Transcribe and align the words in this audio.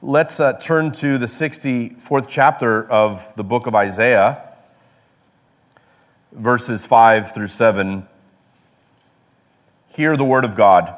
let's 0.00 0.38
uh, 0.38 0.52
turn 0.54 0.92
to 0.92 1.18
the 1.18 1.26
64th 1.26 2.26
chapter 2.28 2.88
of 2.90 3.34
the 3.34 3.42
book 3.42 3.66
of 3.66 3.74
Isaiah, 3.74 4.44
verses 6.30 6.86
5 6.86 7.32
through 7.32 7.48
7. 7.48 8.06
Hear 9.88 10.16
the 10.16 10.24
word 10.24 10.44
of 10.44 10.54
God. 10.54 10.94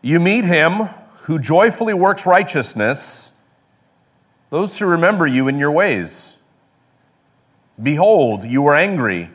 You 0.00 0.20
meet 0.20 0.44
him 0.44 0.88
who 1.22 1.40
joyfully 1.40 1.94
works 1.94 2.24
righteousness, 2.24 3.32
those 4.50 4.78
who 4.78 4.86
remember 4.86 5.26
you 5.26 5.48
in 5.48 5.58
your 5.58 5.72
ways. 5.72 6.36
Behold, 7.82 8.44
you 8.44 8.62
were 8.62 8.76
angry, 8.76 9.30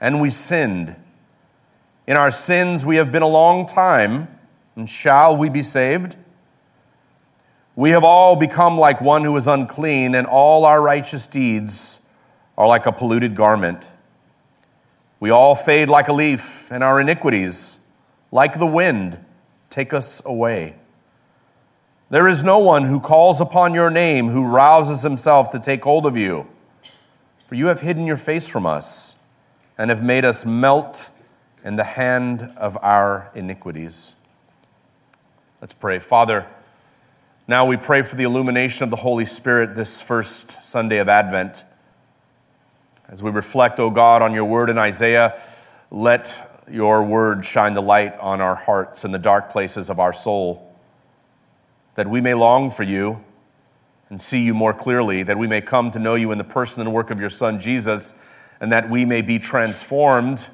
and 0.00 0.20
we 0.20 0.30
sinned. 0.30 0.94
In 2.06 2.16
our 2.16 2.30
sins 2.30 2.86
we 2.86 2.96
have 2.96 3.10
been 3.10 3.22
a 3.22 3.28
long 3.28 3.66
time, 3.66 4.28
and 4.76 4.88
shall 4.88 5.36
we 5.36 5.50
be 5.50 5.64
saved? 5.64 6.16
We 7.78 7.90
have 7.90 8.02
all 8.02 8.34
become 8.34 8.76
like 8.76 9.00
one 9.00 9.22
who 9.22 9.36
is 9.36 9.46
unclean, 9.46 10.16
and 10.16 10.26
all 10.26 10.64
our 10.64 10.82
righteous 10.82 11.28
deeds 11.28 12.00
are 12.56 12.66
like 12.66 12.86
a 12.86 12.90
polluted 12.90 13.36
garment. 13.36 13.86
We 15.20 15.30
all 15.30 15.54
fade 15.54 15.88
like 15.88 16.08
a 16.08 16.12
leaf, 16.12 16.72
and 16.72 16.82
our 16.82 17.00
iniquities, 17.00 17.78
like 18.32 18.58
the 18.58 18.66
wind, 18.66 19.24
take 19.70 19.94
us 19.94 20.20
away. 20.24 20.74
There 22.10 22.26
is 22.26 22.42
no 22.42 22.58
one 22.58 22.82
who 22.82 22.98
calls 22.98 23.40
upon 23.40 23.74
your 23.74 23.90
name 23.90 24.30
who 24.30 24.44
rouses 24.44 25.02
himself 25.02 25.48
to 25.50 25.60
take 25.60 25.84
hold 25.84 26.04
of 26.04 26.16
you. 26.16 26.48
For 27.44 27.54
you 27.54 27.66
have 27.66 27.82
hidden 27.82 28.06
your 28.06 28.16
face 28.16 28.48
from 28.48 28.66
us 28.66 29.14
and 29.78 29.88
have 29.88 30.02
made 30.02 30.24
us 30.24 30.44
melt 30.44 31.10
in 31.62 31.76
the 31.76 31.84
hand 31.84 32.42
of 32.56 32.76
our 32.82 33.30
iniquities. 33.36 34.16
Let's 35.60 35.74
pray. 35.74 36.00
Father, 36.00 36.48
now 37.48 37.64
we 37.64 37.78
pray 37.78 38.02
for 38.02 38.14
the 38.14 38.24
illumination 38.24 38.84
of 38.84 38.90
the 38.90 38.96
Holy 38.96 39.24
Spirit 39.24 39.74
this 39.74 40.02
first 40.02 40.62
Sunday 40.62 40.98
of 40.98 41.08
Advent. 41.08 41.64
As 43.08 43.22
we 43.22 43.30
reflect, 43.30 43.80
O 43.80 43.84
oh 43.84 43.90
God, 43.90 44.20
on 44.20 44.34
your 44.34 44.44
word 44.44 44.68
in 44.68 44.76
Isaiah, 44.76 45.40
let 45.90 46.62
your 46.70 47.02
word 47.02 47.46
shine 47.46 47.72
the 47.72 47.80
light 47.80 48.14
on 48.18 48.42
our 48.42 48.54
hearts 48.54 49.06
and 49.06 49.14
the 49.14 49.18
dark 49.18 49.48
places 49.50 49.88
of 49.88 49.98
our 49.98 50.12
soul 50.12 50.76
that 51.94 52.06
we 52.06 52.20
may 52.20 52.34
long 52.34 52.70
for 52.70 52.82
you 52.82 53.24
and 54.10 54.20
see 54.20 54.40
you 54.40 54.52
more 54.52 54.74
clearly, 54.74 55.22
that 55.22 55.38
we 55.38 55.46
may 55.46 55.62
come 55.62 55.90
to 55.90 55.98
know 55.98 56.16
you 56.16 56.30
in 56.32 56.36
the 56.36 56.44
person 56.44 56.82
and 56.82 56.92
work 56.92 57.10
of 57.10 57.18
your 57.18 57.30
Son, 57.30 57.58
Jesus, 57.58 58.14
and 58.60 58.70
that 58.72 58.90
we 58.90 59.06
may 59.06 59.22
be 59.22 59.38
transformed 59.38 60.48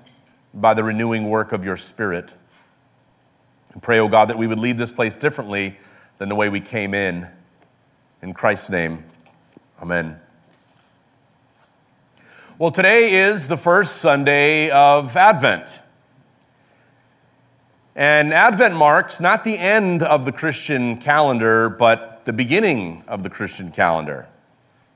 by 0.55 0.75
the 0.75 0.84
renewing 0.84 1.29
work 1.29 1.51
of 1.51 1.64
your 1.64 1.77
Spirit. 1.77 2.33
And 3.73 3.83
pray, 3.83 3.98
O 3.98 4.05
oh 4.05 4.08
God, 4.08 4.31
that 4.31 4.39
we 4.39 4.47
would 4.47 4.61
leave 4.61 4.79
this 4.79 4.92
place 4.92 5.17
differently 5.17 5.77
than 6.19 6.29
the 6.29 6.34
way 6.34 6.48
we 6.48 6.61
came 6.61 6.95
in. 6.95 7.29
In 8.23 8.33
Christ's 8.33 8.70
name, 8.70 9.05
amen. 9.81 10.20
Well, 12.57 12.70
today 12.70 13.15
is 13.15 13.48
the 13.48 13.57
first 13.57 13.97
Sunday 13.97 14.70
of 14.70 15.17
Advent. 15.17 15.81
And 17.97 18.33
Advent 18.33 18.75
marks 18.75 19.20
not 19.20 19.45
the 19.45 19.59
end 19.59 20.03
of 20.03 20.25
the 20.25 20.33
Christian 20.33 20.97
calendar, 20.98 21.69
but 21.69 22.25
the 22.25 22.33
beginning 22.33 23.05
of 23.07 23.23
the 23.23 23.31
Christian 23.31 23.70
calendar. 23.70 24.27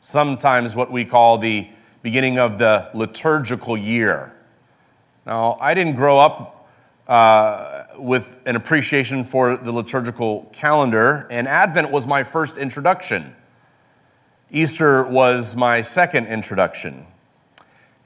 Sometimes 0.00 0.74
what 0.74 0.90
we 0.90 1.04
call 1.04 1.38
the 1.38 1.68
beginning 2.02 2.38
of 2.38 2.58
the 2.58 2.88
liturgical 2.94 3.76
year. 3.76 4.32
Now, 5.26 5.58
I 5.60 5.74
didn't 5.74 5.96
grow 5.96 6.18
up 6.18 6.68
uh, 7.06 7.77
with 7.98 8.36
an 8.46 8.56
appreciation 8.56 9.24
for 9.24 9.56
the 9.56 9.72
liturgical 9.72 10.48
calendar, 10.52 11.26
and 11.30 11.48
Advent 11.48 11.90
was 11.90 12.06
my 12.06 12.24
first 12.24 12.56
introduction. 12.56 13.34
Easter 14.50 15.04
was 15.04 15.56
my 15.56 15.82
second 15.82 16.26
introduction. 16.26 17.06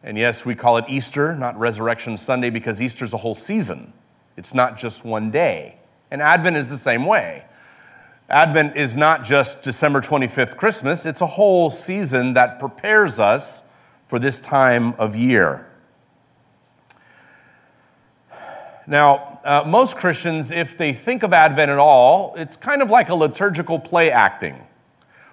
And 0.02 0.18
yes, 0.18 0.44
we 0.44 0.54
call 0.54 0.78
it 0.78 0.84
Easter, 0.88 1.36
not 1.36 1.58
Resurrection 1.58 2.17
Sunday, 2.17 2.50
because 2.50 2.83
Easter's 2.83 3.12
a 3.12 3.18
whole 3.18 3.36
season. 3.36 3.92
It's 4.36 4.55
not 4.55 4.78
just 4.78 5.05
one 5.05 5.30
day. 5.30 5.77
And 6.11 6.20
Advent 6.20 6.56
is 6.56 6.68
the 6.68 6.77
same 6.77 7.06
way. 7.06 7.44
Advent 8.28 8.77
is 8.77 8.96
not 8.96 9.24
just 9.24 9.62
December 9.62 10.00
25th, 10.00 10.56
Christmas, 10.56 11.05
it's 11.05 11.20
a 11.20 11.27
whole 11.27 11.70
season 11.70 12.33
that 12.34 12.58
prepares 12.58 13.18
us 13.18 13.62
for 14.06 14.18
this 14.18 14.40
time 14.40 14.94
of 14.94 15.14
year. 15.14 15.67
Now, 18.86 19.31
uh, 19.45 19.64
most 19.67 19.97
Christians, 19.97 20.51
if 20.51 20.77
they 20.77 20.92
think 20.92 21.23
of 21.23 21.33
Advent 21.33 21.70
at 21.70 21.79
all, 21.79 22.35
it's 22.36 22.57
kind 22.57 22.83
of 22.83 22.91
like 22.91 23.08
a 23.08 23.14
liturgical 23.14 23.79
play 23.79 24.11
acting, 24.11 24.67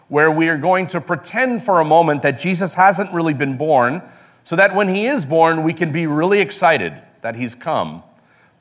where 0.07 0.31
we 0.31 0.47
are 0.47 0.57
going 0.57 0.87
to 0.87 1.01
pretend 1.01 1.63
for 1.63 1.79
a 1.79 1.85
moment 1.85 2.21
that 2.23 2.39
Jesus 2.39 2.75
hasn't 2.75 3.11
really 3.13 3.33
been 3.33 3.57
born, 3.57 4.01
so 4.43 4.55
that 4.55 4.73
when 4.73 4.89
he 4.89 5.05
is 5.05 5.25
born, 5.25 5.63
we 5.63 5.73
can 5.73 5.91
be 5.91 6.07
really 6.07 6.39
excited 6.39 6.93
that 7.21 7.35
he's 7.35 7.55
come. 7.55 8.03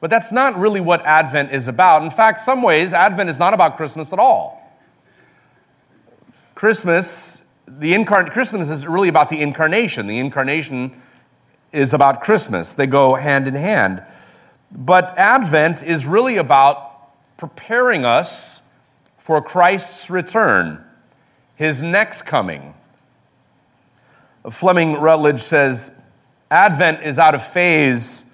But 0.01 0.11
that's 0.11 0.31
not 0.31 0.57
really 0.57 0.81
what 0.81 1.05
Advent 1.05 1.53
is 1.53 1.67
about. 1.67 2.03
In 2.03 2.11
fact, 2.11 2.41
some 2.41 2.63
ways, 2.63 2.93
Advent 2.93 3.31
is 3.31 3.39
not 3.39 3.55
about 3.55 3.77
Christmas 3.77 4.13
at 4.13 4.19
all. 4.19 4.55
Christmas, 6.55 7.43
the 7.67 7.93
incarn- 7.93 8.33
Christmas 8.33 8.71
is 8.71 8.87
really 8.87 9.09
about 9.09 9.29
the 9.29 9.41
incarnation. 9.41 10.07
The 10.07 10.19
incarnation 10.19 11.01
is 11.73 11.95
about 11.95 12.23
Christmas. 12.23 12.75
They 12.75 12.87
go 12.87 13.15
hand 13.15 13.49
in 13.49 13.55
hand. 13.55 14.03
But 14.71 15.17
Advent 15.17 15.83
is 15.83 16.07
really 16.07 16.37
about 16.37 17.37
preparing 17.37 18.05
us 18.05 18.63
for 19.19 19.41
Christ's 19.41 20.11
return, 20.11 20.85
his 21.57 21.83
next 21.83 22.23
coming. 22.23 22.75
Fleming 24.51 24.95
Rutledge 24.95 25.41
says 25.41 25.93
Advent 26.51 27.03
is 27.03 27.19
out 27.19 27.35
of 27.35 27.47
phase 27.47 28.25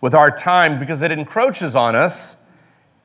with 0.00 0.14
our 0.14 0.30
time 0.30 0.78
because 0.78 1.02
it 1.02 1.10
encroaches 1.10 1.74
on 1.74 1.96
us 1.96 2.36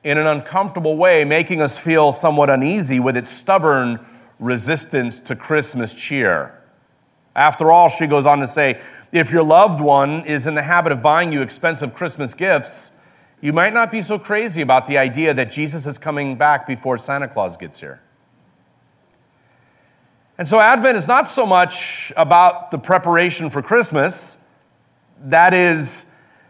in 0.04 0.18
an 0.18 0.26
uncomfortable 0.26 0.96
way, 0.96 1.24
making 1.24 1.60
us 1.60 1.78
feel 1.78 2.12
somewhat 2.12 2.50
uneasy 2.50 3.00
with 3.00 3.16
its 3.16 3.30
stubborn 3.30 4.04
resistance 4.38 5.20
to 5.20 5.36
Christmas 5.36 5.94
cheer. 5.94 6.58
After 7.34 7.70
all, 7.70 7.88
she 7.88 8.06
goes 8.06 8.26
on 8.26 8.40
to 8.40 8.46
say, 8.46 8.80
if 9.12 9.30
your 9.30 9.42
loved 9.42 9.80
one 9.80 10.24
is 10.24 10.46
in 10.46 10.54
the 10.54 10.62
habit 10.62 10.90
of 10.90 11.02
buying 11.02 11.32
you 11.32 11.42
expensive 11.42 11.94
Christmas 11.94 12.34
gifts, 12.34 12.92
you 13.42 13.52
might 13.52 13.74
not 13.74 13.90
be 13.90 14.00
so 14.02 14.18
crazy 14.18 14.62
about 14.62 14.86
the 14.86 14.96
idea 14.96 15.34
that 15.34 15.52
Jesus 15.52 15.86
is 15.86 15.98
coming 15.98 16.36
back 16.36 16.66
before 16.66 16.96
Santa 16.96 17.28
Claus 17.28 17.56
gets 17.58 17.80
here. 17.80 18.00
And 20.38 20.48
so, 20.48 20.58
Advent 20.58 20.96
is 20.96 21.06
not 21.06 21.28
so 21.28 21.44
much 21.44 22.12
about 22.16 22.70
the 22.70 22.78
preparation 22.78 23.50
for 23.50 23.62
Christmas, 23.62 24.38
that 25.24 25.52
is 25.52 26.06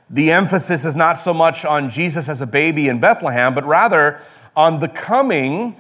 the 0.09 0.31
emphasis 0.31 0.85
is 0.85 0.95
not 0.95 1.19
so 1.19 1.35
much 1.35 1.65
on 1.65 1.91
Jesus 1.91 2.29
as 2.29 2.41
a 2.41 2.47
baby 2.47 2.89
in 2.89 3.01
Bethlehem, 3.01 3.55
but 3.55 3.67
rather 3.67 4.21
on 4.55 4.81
the 4.81 4.89
coming 4.89 5.75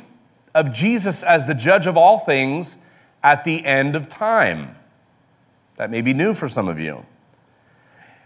of 0.54 0.72
Jesus 0.72 1.22
as 1.22 1.46
the 1.46 1.54
judge 1.54 1.86
of 1.86 1.96
all 1.96 2.18
things 2.18 2.78
at 3.22 3.44
the 3.44 3.64
end 3.64 3.94
of 3.94 4.08
time. 4.08 4.74
That 5.82 5.90
may 5.90 6.00
be 6.00 6.14
new 6.14 6.32
for 6.32 6.48
some 6.48 6.68
of 6.68 6.78
you. 6.78 7.04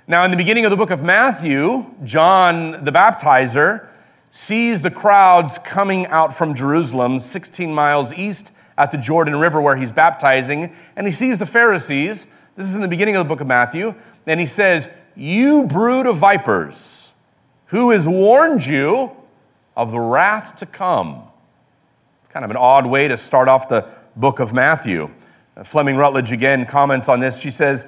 Now, 0.06 0.26
in 0.26 0.30
the 0.30 0.36
beginning 0.36 0.66
of 0.66 0.70
the 0.70 0.76
book 0.76 0.90
of 0.90 1.02
Matthew, 1.02 1.86
John 2.04 2.84
the 2.84 2.92
baptizer 2.92 3.88
sees 4.30 4.82
the 4.82 4.90
crowds 4.90 5.56
coming 5.56 6.06
out 6.08 6.36
from 6.36 6.54
Jerusalem, 6.54 7.18
16 7.18 7.72
miles 7.72 8.12
east 8.12 8.52
at 8.76 8.92
the 8.92 8.98
Jordan 8.98 9.36
River 9.36 9.58
where 9.58 9.74
he's 9.74 9.90
baptizing, 9.90 10.76
and 10.96 11.06
he 11.06 11.12
sees 11.14 11.38
the 11.38 11.46
Pharisees. 11.46 12.26
This 12.56 12.66
is 12.66 12.74
in 12.74 12.82
the 12.82 12.88
beginning 12.88 13.16
of 13.16 13.24
the 13.24 13.28
book 13.30 13.40
of 13.40 13.46
Matthew, 13.46 13.94
and 14.26 14.38
he 14.38 14.44
says, 14.44 14.86
you 15.14 15.64
brood 15.64 16.06
of 16.06 16.18
vipers, 16.18 17.14
who 17.68 17.88
has 17.88 18.06
warned 18.06 18.66
you 18.66 19.12
of 19.74 19.92
the 19.92 20.00
wrath 20.00 20.56
to 20.56 20.66
come? 20.66 21.22
Kind 22.28 22.44
of 22.44 22.50
an 22.50 22.58
odd 22.58 22.84
way 22.84 23.08
to 23.08 23.16
start 23.16 23.48
off 23.48 23.70
the 23.70 23.88
book 24.14 24.40
of 24.40 24.52
Matthew. 24.52 25.08
Fleming 25.64 25.96
Rutledge 25.96 26.32
again 26.32 26.66
comments 26.66 27.08
on 27.08 27.20
this. 27.20 27.40
She 27.40 27.50
says, 27.50 27.86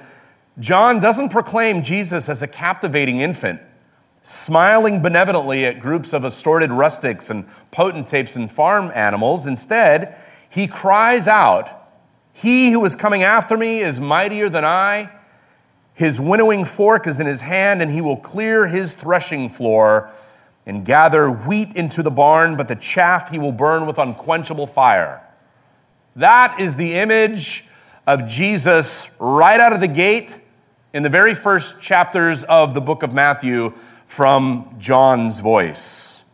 John 0.59 0.99
doesn't 0.99 1.29
proclaim 1.29 1.83
Jesus 1.83 2.27
as 2.27 2.41
a 2.41 2.47
captivating 2.47 3.19
infant, 3.19 3.61
smiling 4.21 5.01
benevolently 5.01 5.65
at 5.65 5.79
groups 5.79 6.13
of 6.13 6.23
assorted 6.23 6.71
rustics 6.71 7.29
and 7.29 7.45
potentates 7.71 8.35
and 8.35 8.51
farm 8.51 8.91
animals. 8.93 9.45
Instead, 9.45 10.15
he 10.49 10.67
cries 10.67 11.27
out, 11.27 11.89
He 12.33 12.71
who 12.71 12.83
is 12.85 12.95
coming 12.95 13.23
after 13.23 13.55
me 13.57 13.81
is 13.81 13.99
mightier 13.99 14.49
than 14.49 14.65
I 14.65 15.11
his 15.99 16.17
winnowing 16.17 16.63
fork 16.63 17.07
is 17.07 17.19
in 17.19 17.27
his 17.27 17.41
hand, 17.41 17.81
and 17.81 17.91
he 17.91 17.99
will 17.99 18.15
clear 18.15 18.67
his 18.67 18.93
threshing 18.93 19.49
floor 19.49 20.09
and 20.65 20.85
gather 20.85 21.29
wheat 21.29 21.75
into 21.75 22.01
the 22.01 22.09
barn, 22.09 22.55
but 22.55 22.69
the 22.69 22.75
chaff 22.75 23.29
he 23.31 23.37
will 23.37 23.51
burn 23.51 23.85
with 23.85 23.97
unquenchable 23.97 24.65
fire. 24.65 25.21
That 26.19 26.59
is 26.59 26.75
the 26.75 26.95
image 26.95 27.63
of 28.05 28.27
Jesus 28.27 29.09
right 29.19 29.57
out 29.57 29.71
of 29.71 29.79
the 29.79 29.87
gate 29.87 30.35
in 30.91 31.01
the 31.01 31.07
very 31.07 31.33
first 31.33 31.79
chapters 31.79 32.43
of 32.43 32.73
the 32.73 32.81
book 32.81 33.03
of 33.03 33.13
Matthew 33.13 33.71
from 34.05 34.75
John's 34.79 35.39
voice. 35.39 36.25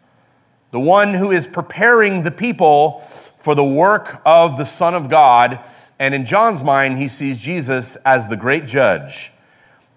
the 0.72 0.80
one 0.80 1.14
who 1.14 1.30
is 1.30 1.46
preparing 1.46 2.24
the 2.24 2.32
people 2.32 3.02
for 3.38 3.54
the 3.54 3.64
work 3.64 4.24
of 4.26 4.58
the 4.58 4.66
Son 4.66 4.96
of 4.96 5.08
God. 5.08 5.60
And 6.00 6.16
in 6.16 6.26
John's 6.26 6.64
mind, 6.64 6.98
he 6.98 7.08
sees 7.08 7.40
Jesus 7.40 7.96
as 7.98 8.28
the 8.28 8.36
great 8.36 8.66
judge, 8.66 9.32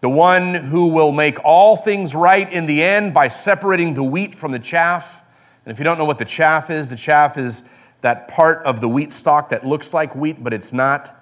the 0.02 0.10
one 0.10 0.54
who 0.54 0.88
will 0.88 1.12
make 1.12 1.42
all 1.42 1.78
things 1.78 2.14
right 2.14 2.52
in 2.52 2.66
the 2.66 2.82
end 2.82 3.14
by 3.14 3.28
separating 3.28 3.94
the 3.94 4.04
wheat 4.04 4.34
from 4.34 4.52
the 4.52 4.58
chaff. 4.58 5.22
And 5.64 5.72
if 5.72 5.78
you 5.78 5.84
don't 5.84 5.96
know 5.96 6.04
what 6.04 6.18
the 6.18 6.26
chaff 6.26 6.68
is, 6.68 6.90
the 6.90 6.96
chaff 6.96 7.38
is 7.38 7.62
that 8.00 8.28
part 8.28 8.62
of 8.64 8.80
the 8.80 8.88
wheat 8.88 9.12
stalk 9.12 9.48
that 9.48 9.66
looks 9.66 9.92
like 9.92 10.14
wheat, 10.14 10.42
but 10.42 10.52
it's 10.52 10.72
not. 10.72 11.14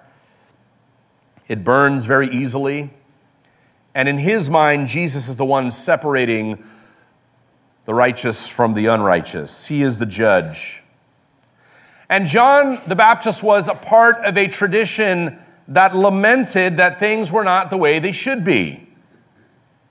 It 1.47 1.63
burns 1.63 2.05
very 2.05 2.29
easily. 2.29 2.91
And 3.95 4.07
in 4.07 4.19
his 4.19 4.49
mind, 4.49 4.87
Jesus 4.87 5.27
is 5.27 5.37
the 5.37 5.45
one 5.45 5.71
separating 5.71 6.63
the 7.85 7.93
righteous 7.93 8.47
from 8.47 8.73
the 8.73 8.87
unrighteous. 8.87 9.67
He 9.67 9.81
is 9.81 9.97
the 9.97 10.05
judge. 10.05 10.83
And 12.09 12.27
John 12.27 12.81
the 12.85 12.95
Baptist 12.95 13.41
was 13.41 13.67
a 13.67 13.73
part 13.73 14.23
of 14.23 14.37
a 14.37 14.47
tradition 14.47 15.39
that 15.69 15.95
lamented 15.95 16.77
that 16.77 16.99
things 16.99 17.31
were 17.31 17.43
not 17.43 17.69
the 17.69 17.77
way 17.77 17.99
they 17.99 18.11
should 18.11 18.43
be. 18.43 18.87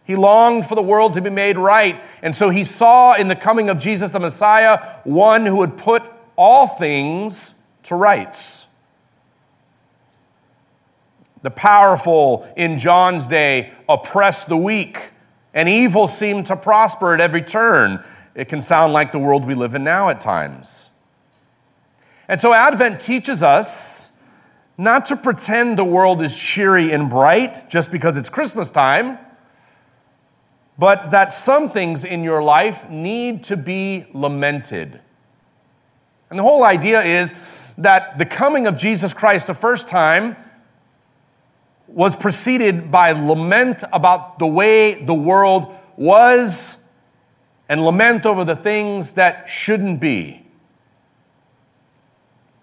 He 0.05 0.15
longed 0.15 0.67
for 0.67 0.77
the 0.77 0.83
world 0.83 1.15
to 1.15 1.21
be 1.21 1.31
made 1.31 1.59
right. 1.59 2.01
And 2.23 2.35
so 2.35 2.51
he 2.51 2.63
saw 2.63 3.15
in 3.15 3.29
the 3.29 3.35
coming 3.35 3.69
of 3.69 3.79
Jesus 3.79 4.13
the 4.13 4.21
Messiah 4.21 5.01
one 5.03 5.45
who 5.47 5.57
would 5.57 5.77
put 5.77 6.05
all 6.37 6.67
things 6.67 7.55
to 7.85 7.95
rights. 7.95 8.67
The 11.43 11.51
powerful 11.51 12.53
in 12.57 12.79
John's 12.79 13.27
day 13.27 13.73
oppressed 13.89 14.49
the 14.49 14.57
weak, 14.57 15.11
and 15.55 15.69
evil 15.69 16.09
seemed 16.09 16.47
to 16.47 16.57
prosper 16.57 17.15
at 17.15 17.21
every 17.21 17.43
turn. 17.43 18.05
It 18.35 18.49
can 18.49 18.61
sound 18.61 18.93
like 18.93 19.13
the 19.13 19.19
world 19.19 19.45
we 19.45 19.55
live 19.55 19.75
in 19.75 19.85
now 19.85 20.09
at 20.09 20.21
times. 20.21 20.91
And 22.29 22.41
so 22.41 22.53
Advent 22.53 23.01
teaches 23.01 23.43
us 23.43 24.11
not 24.77 25.07
to 25.07 25.17
pretend 25.17 25.79
the 25.79 25.85
world 25.85 26.21
is 26.21 26.37
cheery 26.37 26.93
and 26.93 27.09
bright 27.09 27.71
just 27.71 27.91
because 27.91 28.17
it's 28.17 28.29
Christmas 28.29 28.71
time, 28.71 29.19
but 30.79 31.11
that 31.13 31.33
some 31.33 31.71
things 31.71 32.05
in 32.05 32.23
your 32.23 32.43
life 32.43 32.91
need 32.91 33.45
to 33.45 33.57
be 33.57 34.07
lamented. 34.13 35.01
And 36.31 36.39
the 36.39 36.43
whole 36.43 36.65
idea 36.65 37.03
is 37.03 37.35
that 37.79 38.19
the 38.19 38.27
coming 38.27 38.67
of 38.67 38.77
Jesus 38.77 39.13
Christ 39.13 39.47
the 39.47 39.55
first 39.55 39.89
time 39.89 40.37
was 41.89 42.17
preceded 42.17 42.91
by 42.91 43.13
lament 43.13 43.85
about 43.93 44.39
the 44.39 44.47
way 44.47 44.95
the 44.95 45.15
world 45.15 45.75
was 45.97 46.79
and 47.69 47.85
lament 47.85 48.27
over 48.27 48.45
the 48.45 48.57
things 48.57 49.13
that 49.13 49.49
shouldn't 49.49 50.01
be. 50.01 50.43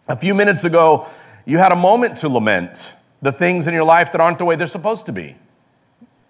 A 0.08 0.16
few 0.16 0.36
minutes 0.36 0.66
ago, 0.66 1.08
you 1.46 1.58
had 1.58 1.72
a 1.72 1.76
moment 1.76 2.18
to 2.18 2.30
lament 2.30 2.94
the 3.22 3.32
things 3.32 3.68
in 3.68 3.74
your 3.74 3.86
life 3.86 4.12
that 4.12 4.20
aren't 4.20 4.38
the 4.38 4.46
way 4.46 4.56
they're 4.56 4.68
supposed 4.68 5.06
to 5.06 5.14
be. 5.14 5.38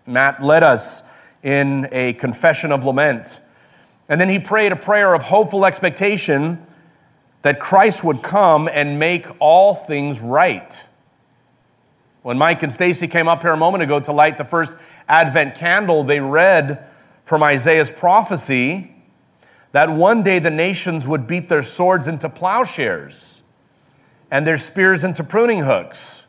Matt 0.06 0.44
led 0.44 0.63
us 0.63 1.01
in 1.41 1.88
a 1.91 2.13
confession 2.13 2.71
of 2.71 2.86
lament. 2.86 3.41
And 4.07 4.21
then 4.21 4.29
he 4.29 4.38
prayed 4.38 4.71
a 4.71 4.75
prayer 4.75 5.13
of 5.13 5.24
hopeful 5.24 5.65
expectation 5.65 6.65
that 7.43 7.59
Christ 7.59 8.03
would 8.03 8.23
come 8.23 8.67
and 8.71 8.97
make 8.97 9.27
all 9.39 9.75
things 9.75 10.19
right. 10.19 10.83
When 12.23 12.37
Mike 12.37 12.63
and 12.63 12.71
Stacy 12.71 13.07
came 13.07 13.27
up 13.27 13.41
here 13.41 13.51
a 13.51 13.57
moment 13.57 13.83
ago 13.83 13.99
to 13.99 14.11
light 14.11 14.37
the 14.37 14.45
first 14.45 14.75
Advent 15.07 15.55
candle, 15.55 16.03
they 16.03 16.21
read 16.21 16.87
from 17.25 17.43
Isaiah's 17.43 17.91
prophecy 17.91 18.95
that 19.73 19.89
one 19.89 20.23
day 20.23 20.39
the 20.39 20.51
nations 20.51 21.05
would 21.05 21.27
beat 21.27 21.49
their 21.49 21.63
swords 21.63 22.07
into 22.07 22.29
plowshares 22.29 23.41
and 24.31 24.47
their 24.47 24.57
spears 24.57 25.03
into 25.03 25.23
pruning 25.23 25.63
hooks, 25.63 26.23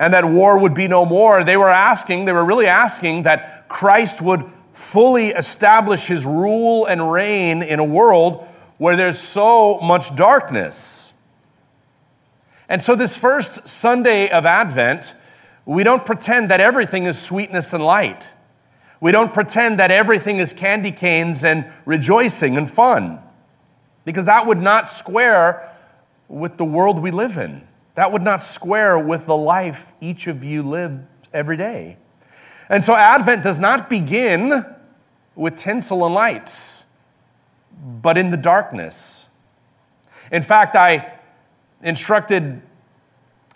and 0.00 0.12
that 0.12 0.24
war 0.24 0.58
would 0.58 0.74
be 0.74 0.88
no 0.88 1.06
more. 1.06 1.44
They 1.44 1.56
were 1.56 1.70
asking, 1.70 2.24
they 2.24 2.32
were 2.32 2.44
really 2.44 2.66
asking 2.66 3.22
that 3.24 3.68
Christ 3.68 4.20
would 4.20 4.44
fully 4.72 5.28
establish 5.28 6.06
his 6.06 6.24
rule 6.24 6.86
and 6.86 7.12
reign 7.12 7.62
in 7.62 7.78
a 7.78 7.84
world 7.84 8.46
where 8.80 8.96
there's 8.96 9.18
so 9.18 9.78
much 9.80 10.16
darkness. 10.16 11.12
And 12.66 12.82
so, 12.82 12.94
this 12.94 13.14
first 13.14 13.68
Sunday 13.68 14.30
of 14.30 14.46
Advent, 14.46 15.14
we 15.66 15.84
don't 15.84 16.06
pretend 16.06 16.50
that 16.50 16.60
everything 16.60 17.04
is 17.04 17.18
sweetness 17.18 17.74
and 17.74 17.84
light. 17.84 18.30
We 18.98 19.12
don't 19.12 19.34
pretend 19.34 19.78
that 19.80 19.90
everything 19.90 20.38
is 20.38 20.54
candy 20.54 20.92
canes 20.92 21.44
and 21.44 21.70
rejoicing 21.84 22.56
and 22.56 22.70
fun, 22.70 23.18
because 24.06 24.24
that 24.24 24.46
would 24.46 24.62
not 24.62 24.88
square 24.88 25.70
with 26.28 26.56
the 26.56 26.64
world 26.64 27.00
we 27.00 27.10
live 27.10 27.36
in. 27.36 27.68
That 27.96 28.12
would 28.12 28.22
not 28.22 28.42
square 28.42 28.98
with 28.98 29.26
the 29.26 29.36
life 29.36 29.92
each 30.00 30.26
of 30.26 30.42
you 30.42 30.62
lives 30.62 31.04
every 31.34 31.58
day. 31.58 31.98
And 32.70 32.82
so, 32.82 32.94
Advent 32.94 33.42
does 33.42 33.60
not 33.60 33.90
begin 33.90 34.64
with 35.34 35.56
tinsel 35.56 36.06
and 36.06 36.14
lights 36.14 36.79
but 38.02 38.18
in 38.18 38.30
the 38.30 38.36
darkness. 38.36 39.26
In 40.30 40.42
fact, 40.42 40.76
I 40.76 41.12
instructed 41.82 42.62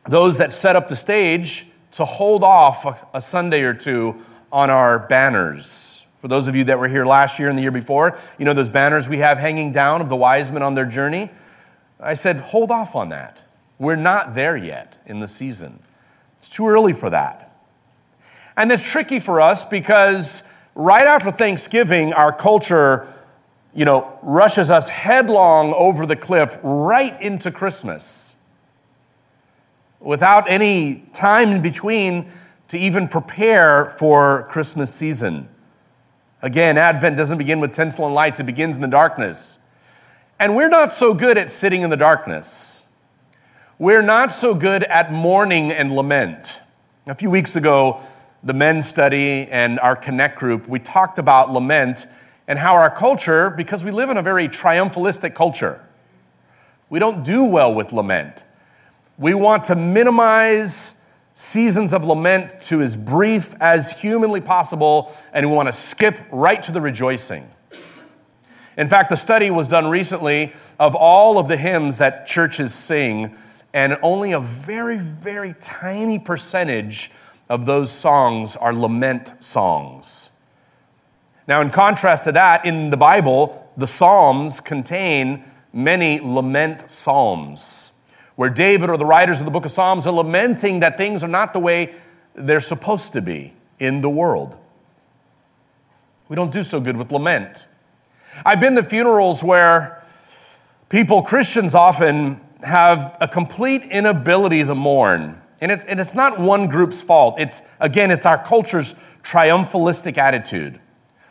those 0.09 0.39
that 0.39 0.53
set 0.53 0.77
up 0.77 0.89
the 0.89 0.97
stage 0.97 1.67
to 1.93 2.05
hold 2.05 2.43
off 2.43 3.07
a, 3.15 3.21
Sunday 3.21 3.63
or 3.63 3.75
two 3.75 4.21
on 4.51 4.71
our 4.71 4.99
banners. 4.99 6.05
For 6.21 6.29
those 6.29 6.49
of 6.49 6.57
you 6.57 6.65
that 6.65 6.79
were 6.79 6.89
here 6.89 7.05
last 7.05 7.39
year 7.39 7.49
and 7.49 7.57
the 7.57 7.63
year 7.63 7.71
before, 7.71 8.19
you 8.39 8.45
know 8.45 8.55
those 8.55 8.71
banners 8.71 9.09
we 9.09 9.19
have 9.19 9.39
hanging 9.39 9.73
down 9.73 10.01
of 10.01 10.09
the 10.09 10.17
wise 10.17 10.51
men 10.51 10.63
on 10.63 10.75
their 10.75 10.87
journey? 10.87 11.31
I 12.01 12.15
said, 12.15 12.39
hold 12.39 12.71
off 12.71 12.97
on 12.97 13.11
that. 13.11 13.39
We're 13.79 13.97
not 13.97 14.35
there 14.35 14.57
yet 14.57 14.97
in 15.07 15.21
the 15.21 15.29
season. 15.29 15.81
It's 16.39 16.49
too 16.49 16.67
early 16.67 16.93
for 16.93 17.11
that. 17.11 17.57
And 18.57 18.71
it's 18.71 18.83
tricky 18.83 19.21
for 19.21 19.41
us 19.41 19.65
because 19.65 20.43
right 20.75 21.07
after 21.07 21.31
Thanksgiving, 21.31 22.13
our 22.13 22.33
culture 22.33 23.07
you 23.75 23.85
know, 23.85 24.19
rushes 24.23 24.71
us 24.71 24.89
headlong 24.89 25.75
over 25.75 26.07
the 26.07 26.17
cliff 26.17 26.59
right 26.63 27.21
into 27.21 27.51
Christmas 27.51 28.37
without 30.01 30.49
any 30.49 31.07
time 31.13 31.51
in 31.51 31.63
between 31.63 32.31
to 32.69 32.79
even 32.79 33.09
prepare 33.09 33.91
for 33.91 34.47
Christmas 34.51 34.95
season. 34.95 35.49
Again, 36.41 36.79
Advent 36.79 37.17
doesn't 37.17 37.39
begin 37.39 37.59
with 37.59 37.73
tinsel 37.73 38.05
and 38.07 38.15
lights, 38.15 38.39
it 38.39 38.47
begins 38.47 38.77
in 38.77 38.83
the 38.83 38.89
darkness. 38.89 39.59
And 40.39 40.55
we're 40.55 40.69
not 40.69 40.93
so 40.93 41.15
good 41.15 41.39
at 41.39 41.51
sitting 41.51 41.83
in 41.83 41.91
the 41.91 41.97
darkness. 41.97 42.83
We're 43.79 44.03
not 44.03 44.33
so 44.33 44.55
good 44.55 44.85
at 44.85 45.13
mourning 45.13 45.73
and 45.73 45.97
lament. 45.97 46.61
A 47.07 47.15
few 47.15 47.31
weeks 47.31 47.57
ago, 47.57 48.01
the 48.43 48.53
men's 48.53 48.87
study 48.87 49.49
and 49.51 49.81
our 49.81 49.97
Connect 49.97 50.39
group, 50.39 50.69
we 50.69 50.79
talked 50.79 51.19
about 51.19 51.51
lament 51.51 52.07
and 52.47 52.59
how 52.59 52.75
our 52.75 52.91
culture, 52.91 53.51
because 53.51 53.85
we 53.85 53.91
live 53.91 54.11
in 54.11 54.17
a 54.17 54.23
very 54.23 54.49
triumphalistic 54.49 55.35
culture, 55.35 55.81
we 56.91 56.99
don't 56.99 57.25
do 57.25 57.45
well 57.45 57.73
with 57.73 57.93
lament. 57.93 58.45
We 59.19 59.35
want 59.35 59.65
to 59.65 59.75
minimize 59.75 60.95
seasons 61.35 61.93
of 61.93 62.05
lament 62.05 62.63
to 62.63 62.81
as 62.81 62.97
brief 62.97 63.55
as 63.61 63.93
humanly 63.93 64.41
possible, 64.41 65.15
and 65.33 65.49
we 65.49 65.57
want 65.57 65.69
to 65.69 65.73
skip 65.73 66.21
right 66.31 66.63
to 66.63 66.73
the 66.73 66.81
rejoicing. 66.81 67.49
In 68.77 68.89
fact, 68.89 69.13
a 69.13 69.17
study 69.17 69.51
was 69.51 69.69
done 69.69 69.89
recently 69.89 70.53
of 70.79 70.95
all 70.95 71.39
of 71.39 71.49
the 71.49 71.57
hymns 71.57 71.99
that 71.99 72.27
churches 72.27 72.75
sing, 72.75 73.37
and 73.73 73.97
only 74.03 74.33
a 74.33 74.41
very, 74.41 74.99
very 74.99 75.55
tiny 75.61 76.19
percentage 76.19 77.11
of 77.49 77.67
those 77.67 77.91
songs 77.91 78.57
are 78.57 78.73
lament 78.73 79.35
songs. 79.43 80.31
Now, 81.47 81.61
in 81.61 81.71
contrast 81.71 82.25
to 82.25 82.33
that, 82.33 82.65
in 82.65 82.91
the 82.91 82.97
Bible, 82.97 83.71
the 83.77 83.87
Psalms 83.87 84.61
contain 84.61 85.45
many 85.73 86.21
lament 86.21 86.91
psalms 86.91 87.93
where 88.37 88.51
David 88.51 88.91
or 88.91 88.97
the 88.97 89.07
writers 89.07 89.41
of 89.41 89.45
the 89.45 89.51
book 89.51 89.65
of 89.65 89.71
Psalms 89.71 90.07
are 90.07 90.13
lamenting 90.13 90.81
that 90.81 90.97
things 90.97 91.23
are 91.23 91.29
not 91.29 91.53
the 91.53 91.59
way 91.59 91.95
they're 92.35 92.61
supposed 92.61 93.13
to 93.13 93.23
be 93.23 93.53
in 93.79 94.01
the 94.01 94.11
world. 94.11 94.57
We 96.29 96.37
don't 96.37 96.53
do 96.53 96.65
so 96.65 96.81
good 96.81 96.97
with 96.97 97.13
lament. 97.13 97.67
I've 98.45 98.61
been 98.61 98.75
to 98.75 98.83
funerals 98.83 99.45
where 99.45 100.03
people, 100.89 101.23
Christians 101.23 101.75
often, 101.75 102.41
have 102.63 103.17
a 103.21 103.29
complete 103.29 103.83
inability 103.83 104.65
to 104.65 104.75
mourn. 104.75 105.41
And 105.61 105.71
it's, 105.71 105.85
and 105.85 106.01
it's 106.01 106.15
not 106.15 106.41
one 106.41 106.67
group's 106.67 107.03
fault. 107.03 107.39
It's, 107.39 107.63
again, 107.79 108.11
it's 108.11 108.27
our 108.27 108.43
culture's 108.43 108.95
triumphalistic 109.23 110.19
attitude. 110.19 110.81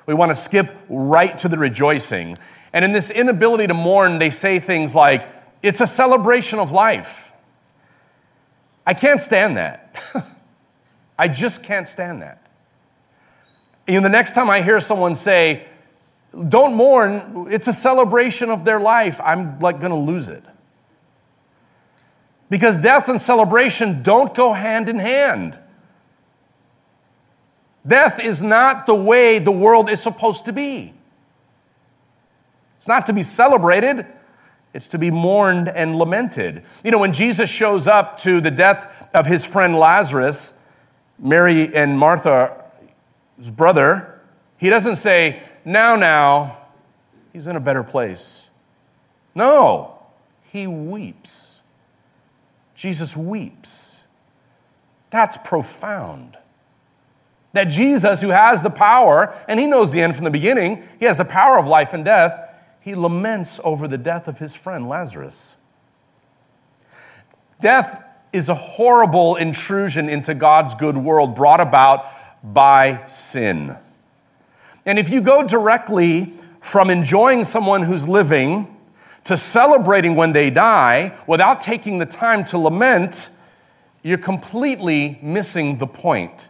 We 0.05 0.13
want 0.13 0.31
to 0.31 0.35
skip 0.35 0.75
right 0.89 1.37
to 1.39 1.47
the 1.47 1.57
rejoicing. 1.57 2.35
And 2.73 2.83
in 2.83 2.91
this 2.91 3.09
inability 3.09 3.67
to 3.67 3.73
mourn, 3.73 4.19
they 4.19 4.29
say 4.29 4.59
things 4.59 4.93
like, 4.93 5.27
it's 5.61 5.79
a 5.79 5.87
celebration 5.87 6.59
of 6.59 6.71
life. 6.71 7.31
I 8.85 8.93
can't 8.93 9.21
stand 9.21 9.57
that. 9.57 10.03
I 11.17 11.27
just 11.27 11.63
can't 11.63 11.87
stand 11.87 12.21
that. 12.21 12.45
You 13.87 13.95
know, 13.95 14.01
the 14.01 14.09
next 14.09 14.33
time 14.33 14.49
I 14.49 14.61
hear 14.61 14.79
someone 14.81 15.15
say, 15.15 15.67
don't 16.49 16.73
mourn. 16.73 17.47
It's 17.49 17.67
a 17.67 17.73
celebration 17.73 18.49
of 18.49 18.65
their 18.65 18.79
life. 18.79 19.21
I'm 19.23 19.59
like 19.59 19.79
going 19.79 19.91
to 19.91 19.97
lose 19.97 20.29
it. 20.29 20.43
Because 22.49 22.77
death 22.77 23.07
and 23.07 23.21
celebration 23.21 24.03
don't 24.03 24.33
go 24.33 24.53
hand 24.53 24.89
in 24.89 24.99
hand. 24.99 25.59
Death 27.85 28.19
is 28.19 28.41
not 28.41 28.85
the 28.85 28.95
way 28.95 29.39
the 29.39 29.51
world 29.51 29.89
is 29.89 30.01
supposed 30.01 30.45
to 30.45 30.53
be. 30.53 30.93
It's 32.77 32.87
not 32.87 33.05
to 33.07 33.13
be 33.13 33.23
celebrated, 33.23 34.05
it's 34.73 34.87
to 34.89 34.97
be 34.97 35.11
mourned 35.11 35.69
and 35.69 35.97
lamented. 35.97 36.63
You 36.83 36.91
know, 36.91 36.97
when 36.97 37.13
Jesus 37.13 37.49
shows 37.49 37.87
up 37.87 38.19
to 38.19 38.41
the 38.41 38.51
death 38.51 38.91
of 39.13 39.25
his 39.25 39.45
friend 39.45 39.75
Lazarus, 39.75 40.53
Mary 41.19 41.73
and 41.73 41.97
Martha's 41.97 43.51
brother, 43.55 44.19
he 44.57 44.69
doesn't 44.69 44.97
say, 44.97 45.43
Now, 45.63 45.95
now, 45.95 46.57
he's 47.31 47.47
in 47.47 47.55
a 47.55 47.59
better 47.59 47.83
place. 47.83 48.49
No, 49.35 49.99
he 50.51 50.67
weeps. 50.67 51.61
Jesus 52.75 53.15
weeps. 53.15 53.99
That's 55.09 55.37
profound. 55.37 56.37
That 57.53 57.65
Jesus, 57.65 58.21
who 58.21 58.29
has 58.29 58.63
the 58.63 58.69
power, 58.69 59.35
and 59.47 59.59
he 59.59 59.67
knows 59.67 59.91
the 59.91 60.01
end 60.01 60.15
from 60.15 60.25
the 60.25 60.31
beginning, 60.31 60.83
he 60.99 61.05
has 61.05 61.17
the 61.17 61.25
power 61.25 61.57
of 61.57 61.65
life 61.65 61.93
and 61.93 62.03
death, 62.03 62.39
he 62.79 62.95
laments 62.95 63.59
over 63.63 63.87
the 63.87 63.97
death 63.97 64.27
of 64.27 64.39
his 64.39 64.55
friend 64.55 64.89
Lazarus. 64.89 65.57
Death 67.61 68.03
is 68.33 68.49
a 68.49 68.55
horrible 68.55 69.35
intrusion 69.35 70.09
into 70.09 70.33
God's 70.33 70.75
good 70.75 70.97
world 70.97 71.35
brought 71.35 71.61
about 71.61 72.05
by 72.43 73.05
sin. 73.05 73.77
And 74.85 74.99
if 74.99 75.09
you 75.09 75.21
go 75.21 75.47
directly 75.47 76.33
from 76.59 76.89
enjoying 76.89 77.45
someone 77.45 77.83
who's 77.83 78.07
living 78.07 78.75
to 79.23 79.37
celebrating 79.37 80.15
when 80.15 80.33
they 80.33 80.49
die 80.49 81.17
without 81.25 81.61
taking 81.61 81.99
the 81.99 82.05
time 82.05 82.43
to 82.45 82.57
lament, 82.57 83.29
you're 84.01 84.17
completely 84.17 85.19
missing 85.21 85.77
the 85.77 85.87
point. 85.87 86.49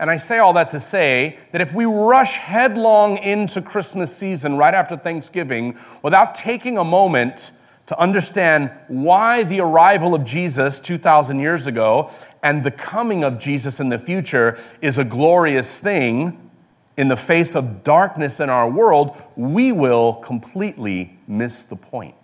And 0.00 0.10
I 0.10 0.16
say 0.16 0.38
all 0.38 0.54
that 0.54 0.70
to 0.70 0.80
say 0.80 1.38
that 1.52 1.60
if 1.60 1.74
we 1.74 1.84
rush 1.84 2.36
headlong 2.38 3.18
into 3.18 3.60
Christmas 3.60 4.16
season 4.16 4.56
right 4.56 4.72
after 4.72 4.96
Thanksgiving 4.96 5.78
without 6.02 6.34
taking 6.34 6.78
a 6.78 6.84
moment 6.84 7.50
to 7.84 7.98
understand 8.00 8.70
why 8.88 9.42
the 9.42 9.60
arrival 9.60 10.14
of 10.14 10.24
Jesus 10.24 10.80
2,000 10.80 11.38
years 11.38 11.66
ago 11.66 12.10
and 12.42 12.64
the 12.64 12.70
coming 12.70 13.22
of 13.22 13.38
Jesus 13.38 13.78
in 13.78 13.90
the 13.90 13.98
future 13.98 14.58
is 14.80 14.96
a 14.96 15.04
glorious 15.04 15.80
thing 15.80 16.50
in 16.96 17.08
the 17.08 17.16
face 17.16 17.54
of 17.54 17.84
darkness 17.84 18.40
in 18.40 18.48
our 18.48 18.70
world, 18.70 19.22
we 19.36 19.70
will 19.70 20.14
completely 20.14 21.18
miss 21.28 21.60
the 21.60 21.76
point. 21.76 22.14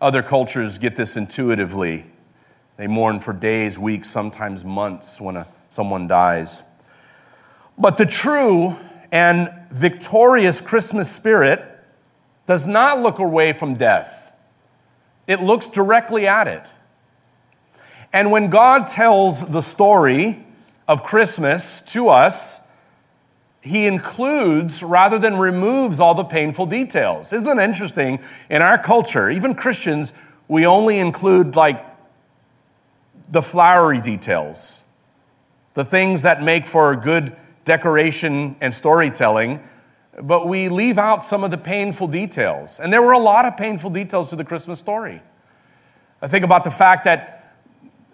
Other 0.00 0.22
cultures 0.22 0.78
get 0.78 0.94
this 0.94 1.16
intuitively. 1.16 2.11
They 2.82 2.88
mourn 2.88 3.20
for 3.20 3.32
days, 3.32 3.78
weeks, 3.78 4.10
sometimes 4.10 4.64
months 4.64 5.20
when 5.20 5.36
a, 5.36 5.46
someone 5.70 6.08
dies. 6.08 6.62
But 7.78 7.96
the 7.96 8.06
true 8.06 8.76
and 9.12 9.50
victorious 9.70 10.60
Christmas 10.60 11.08
spirit 11.08 11.62
does 12.48 12.66
not 12.66 13.00
look 13.00 13.20
away 13.20 13.52
from 13.52 13.76
death, 13.76 14.32
it 15.28 15.40
looks 15.40 15.68
directly 15.68 16.26
at 16.26 16.48
it. 16.48 16.66
And 18.12 18.32
when 18.32 18.50
God 18.50 18.88
tells 18.88 19.46
the 19.46 19.62
story 19.62 20.44
of 20.88 21.04
Christmas 21.04 21.82
to 21.82 22.08
us, 22.08 22.62
he 23.60 23.86
includes 23.86 24.82
rather 24.82 25.20
than 25.20 25.36
removes 25.36 26.00
all 26.00 26.16
the 26.16 26.24
painful 26.24 26.66
details. 26.66 27.32
Isn't 27.32 27.60
it 27.60 27.62
interesting? 27.62 28.18
In 28.50 28.60
our 28.60 28.76
culture, 28.76 29.30
even 29.30 29.54
Christians, 29.54 30.12
we 30.48 30.66
only 30.66 30.98
include 30.98 31.54
like 31.54 31.91
the 33.30 33.42
flowery 33.42 34.00
details, 34.00 34.82
the 35.74 35.84
things 35.84 36.22
that 36.22 36.42
make 36.42 36.66
for 36.66 36.94
good 36.96 37.36
decoration 37.64 38.56
and 38.60 38.74
storytelling, 38.74 39.60
but 40.20 40.46
we 40.46 40.68
leave 40.68 40.98
out 40.98 41.24
some 41.24 41.42
of 41.42 41.50
the 41.50 41.58
painful 41.58 42.06
details. 42.08 42.78
And 42.78 42.92
there 42.92 43.02
were 43.02 43.12
a 43.12 43.18
lot 43.18 43.46
of 43.46 43.56
painful 43.56 43.90
details 43.90 44.30
to 44.30 44.36
the 44.36 44.44
Christmas 44.44 44.78
story. 44.78 45.22
I 46.20 46.28
think 46.28 46.44
about 46.44 46.64
the 46.64 46.70
fact 46.70 47.04
that 47.04 47.38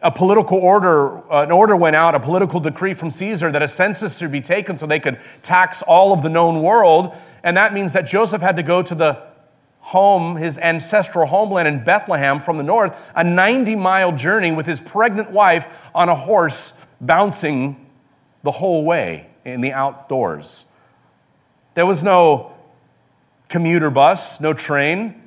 a 0.01 0.11
political 0.11 0.59
order, 0.59 1.19
uh, 1.33 1.43
an 1.43 1.51
order 1.51 1.75
went 1.75 1.97
out, 1.97 2.15
a 2.15 2.21
political 2.21 2.61
decree 2.61 2.95
from 2.95 3.11
Caesar 3.11 3.51
that 3.51 3.63
a 3.63 3.69
census 3.69 4.19
should 4.19 4.31
be 4.31 4.41
taken 4.41 4.79
so 4.79 4.87
they 4.87 5.01
could 5.01 5.19
tax 5.43 5.83
all 5.83 6.13
of 6.13 6.23
the 6.23 6.29
known 6.29 6.63
world. 6.63 7.15
And 7.43 7.57
that 7.57 7.75
means 7.75 7.93
that 7.95 8.07
Joseph 8.07 8.41
had 8.41 8.57
to 8.57 8.63
go 8.63 8.83
to 8.83 8.95
the 8.95 9.28
home, 9.81 10.37
his 10.37 10.59
ancestral 10.59 11.27
homeland 11.27 11.67
in 11.67 11.83
Bethlehem 11.83 12.41
from 12.41 12.59
the 12.59 12.63
north, 12.63 13.11
a 13.15 13.25
90 13.25 13.75
mile 13.77 14.13
journey 14.13 14.53
with 14.53 14.67
his 14.67 14.81
pregnant 14.81 15.31
wife 15.31 15.67
on 15.95 16.09
a 16.09 16.15
horse 16.15 16.73
bouncing 17.01 17.87
the 18.43 18.51
whole 18.51 18.85
way 18.85 19.29
in 19.45 19.61
the 19.61 19.73
outdoors. 19.73 20.65
There 21.75 21.87
was 21.87 22.03
no 22.03 22.55
commuter 23.49 23.91
bus, 23.91 24.41
no 24.41 24.53
train. 24.53 25.23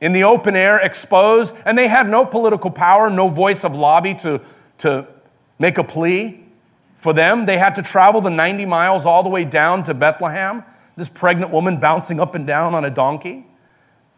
In 0.00 0.12
the 0.12 0.24
open 0.24 0.54
air, 0.54 0.78
exposed, 0.78 1.54
and 1.64 1.78
they 1.78 1.88
had 1.88 2.08
no 2.08 2.26
political 2.26 2.70
power, 2.70 3.08
no 3.08 3.28
voice 3.28 3.64
of 3.64 3.74
lobby 3.74 4.14
to, 4.16 4.42
to 4.78 5.06
make 5.58 5.78
a 5.78 5.84
plea 5.84 6.44
for 6.96 7.14
them. 7.14 7.46
They 7.46 7.56
had 7.56 7.74
to 7.76 7.82
travel 7.82 8.20
the 8.20 8.28
90 8.28 8.66
miles 8.66 9.06
all 9.06 9.22
the 9.22 9.30
way 9.30 9.44
down 9.44 9.82
to 9.84 9.94
Bethlehem 9.94 10.62
this 10.96 11.08
pregnant 11.08 11.52
woman 11.52 11.78
bouncing 11.78 12.18
up 12.18 12.34
and 12.34 12.46
down 12.46 12.74
on 12.74 12.84
a 12.84 12.90
donkey. 12.90 13.46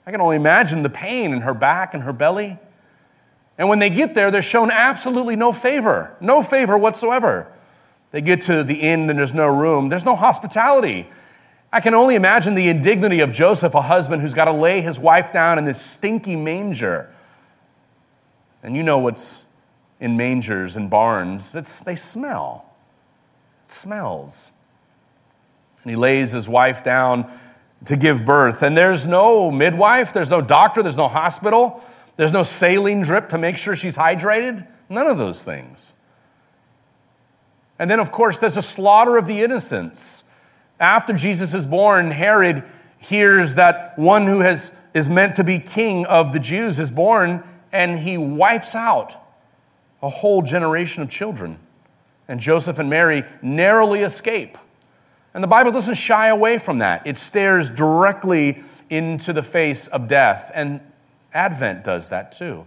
I 0.06 0.10
can 0.10 0.20
only 0.20 0.36
imagine 0.36 0.82
the 0.82 0.88
pain 0.88 1.32
in 1.32 1.42
her 1.42 1.52
back 1.52 1.92
and 1.92 2.04
her 2.04 2.12
belly. 2.12 2.58
And 3.58 3.68
when 3.68 3.80
they 3.80 3.90
get 3.90 4.14
there, 4.14 4.30
they're 4.30 4.40
shown 4.40 4.70
absolutely 4.70 5.36
no 5.36 5.52
favor, 5.52 6.16
no 6.20 6.42
favor 6.42 6.78
whatsoever. 6.78 7.52
They 8.12 8.20
get 8.20 8.42
to 8.42 8.62
the 8.62 8.76
inn 8.76 9.10
and 9.10 9.18
there's 9.18 9.34
no 9.34 9.48
room, 9.48 9.88
there's 9.88 10.04
no 10.04 10.16
hospitality. 10.16 11.08
I 11.70 11.80
can 11.80 11.92
only 11.92 12.14
imagine 12.14 12.54
the 12.54 12.68
indignity 12.68 13.20
of 13.20 13.32
Joseph, 13.32 13.74
a 13.74 13.82
husband 13.82 14.22
who's 14.22 14.32
got 14.32 14.46
to 14.46 14.52
lay 14.52 14.80
his 14.80 14.98
wife 14.98 15.32
down 15.32 15.58
in 15.58 15.66
this 15.66 15.82
stinky 15.82 16.36
manger. 16.36 17.12
And 18.62 18.74
you 18.74 18.82
know 18.82 18.98
what's 18.98 19.44
in 20.00 20.16
mangers 20.16 20.76
and 20.76 20.88
barns, 20.88 21.54
it's, 21.54 21.80
they 21.80 21.96
smell. 21.96 22.64
It 23.66 23.72
smells 23.72 24.52
and 25.88 25.96
he 25.96 25.96
lays 25.96 26.32
his 26.32 26.46
wife 26.46 26.84
down 26.84 27.32
to 27.86 27.96
give 27.96 28.22
birth. 28.26 28.62
And 28.62 28.76
there's 28.76 29.06
no 29.06 29.50
midwife, 29.50 30.12
there's 30.12 30.28
no 30.28 30.42
doctor, 30.42 30.82
there's 30.82 30.98
no 30.98 31.08
hospital, 31.08 31.82
there's 32.18 32.30
no 32.30 32.42
saline 32.42 33.00
drip 33.00 33.30
to 33.30 33.38
make 33.38 33.56
sure 33.56 33.74
she's 33.74 33.96
hydrated. 33.96 34.66
None 34.90 35.06
of 35.06 35.16
those 35.16 35.42
things. 35.42 35.94
And 37.78 37.90
then, 37.90 38.00
of 38.00 38.12
course, 38.12 38.36
there's 38.36 38.58
a 38.58 38.62
slaughter 38.62 39.16
of 39.16 39.26
the 39.26 39.40
innocents. 39.40 40.24
After 40.78 41.14
Jesus 41.14 41.54
is 41.54 41.64
born, 41.64 42.10
Herod 42.10 42.64
hears 42.98 43.54
that 43.54 43.98
one 43.98 44.26
who 44.26 44.40
has, 44.40 44.72
is 44.92 45.08
meant 45.08 45.36
to 45.36 45.44
be 45.44 45.58
king 45.58 46.04
of 46.04 46.34
the 46.34 46.38
Jews 46.38 46.78
is 46.78 46.90
born, 46.90 47.42
and 47.72 48.00
he 48.00 48.18
wipes 48.18 48.74
out 48.74 49.14
a 50.02 50.10
whole 50.10 50.42
generation 50.42 51.02
of 51.02 51.08
children. 51.08 51.58
And 52.26 52.40
Joseph 52.40 52.78
and 52.78 52.90
Mary 52.90 53.24
narrowly 53.40 54.00
escape. 54.00 54.58
And 55.38 55.42
the 55.44 55.46
Bible 55.46 55.70
doesn't 55.70 55.94
shy 55.94 56.26
away 56.26 56.58
from 56.58 56.78
that. 56.78 57.06
It 57.06 57.16
stares 57.16 57.70
directly 57.70 58.64
into 58.90 59.32
the 59.32 59.44
face 59.44 59.86
of 59.86 60.08
death. 60.08 60.50
And 60.52 60.80
Advent 61.32 61.84
does 61.84 62.08
that 62.08 62.32
too. 62.32 62.66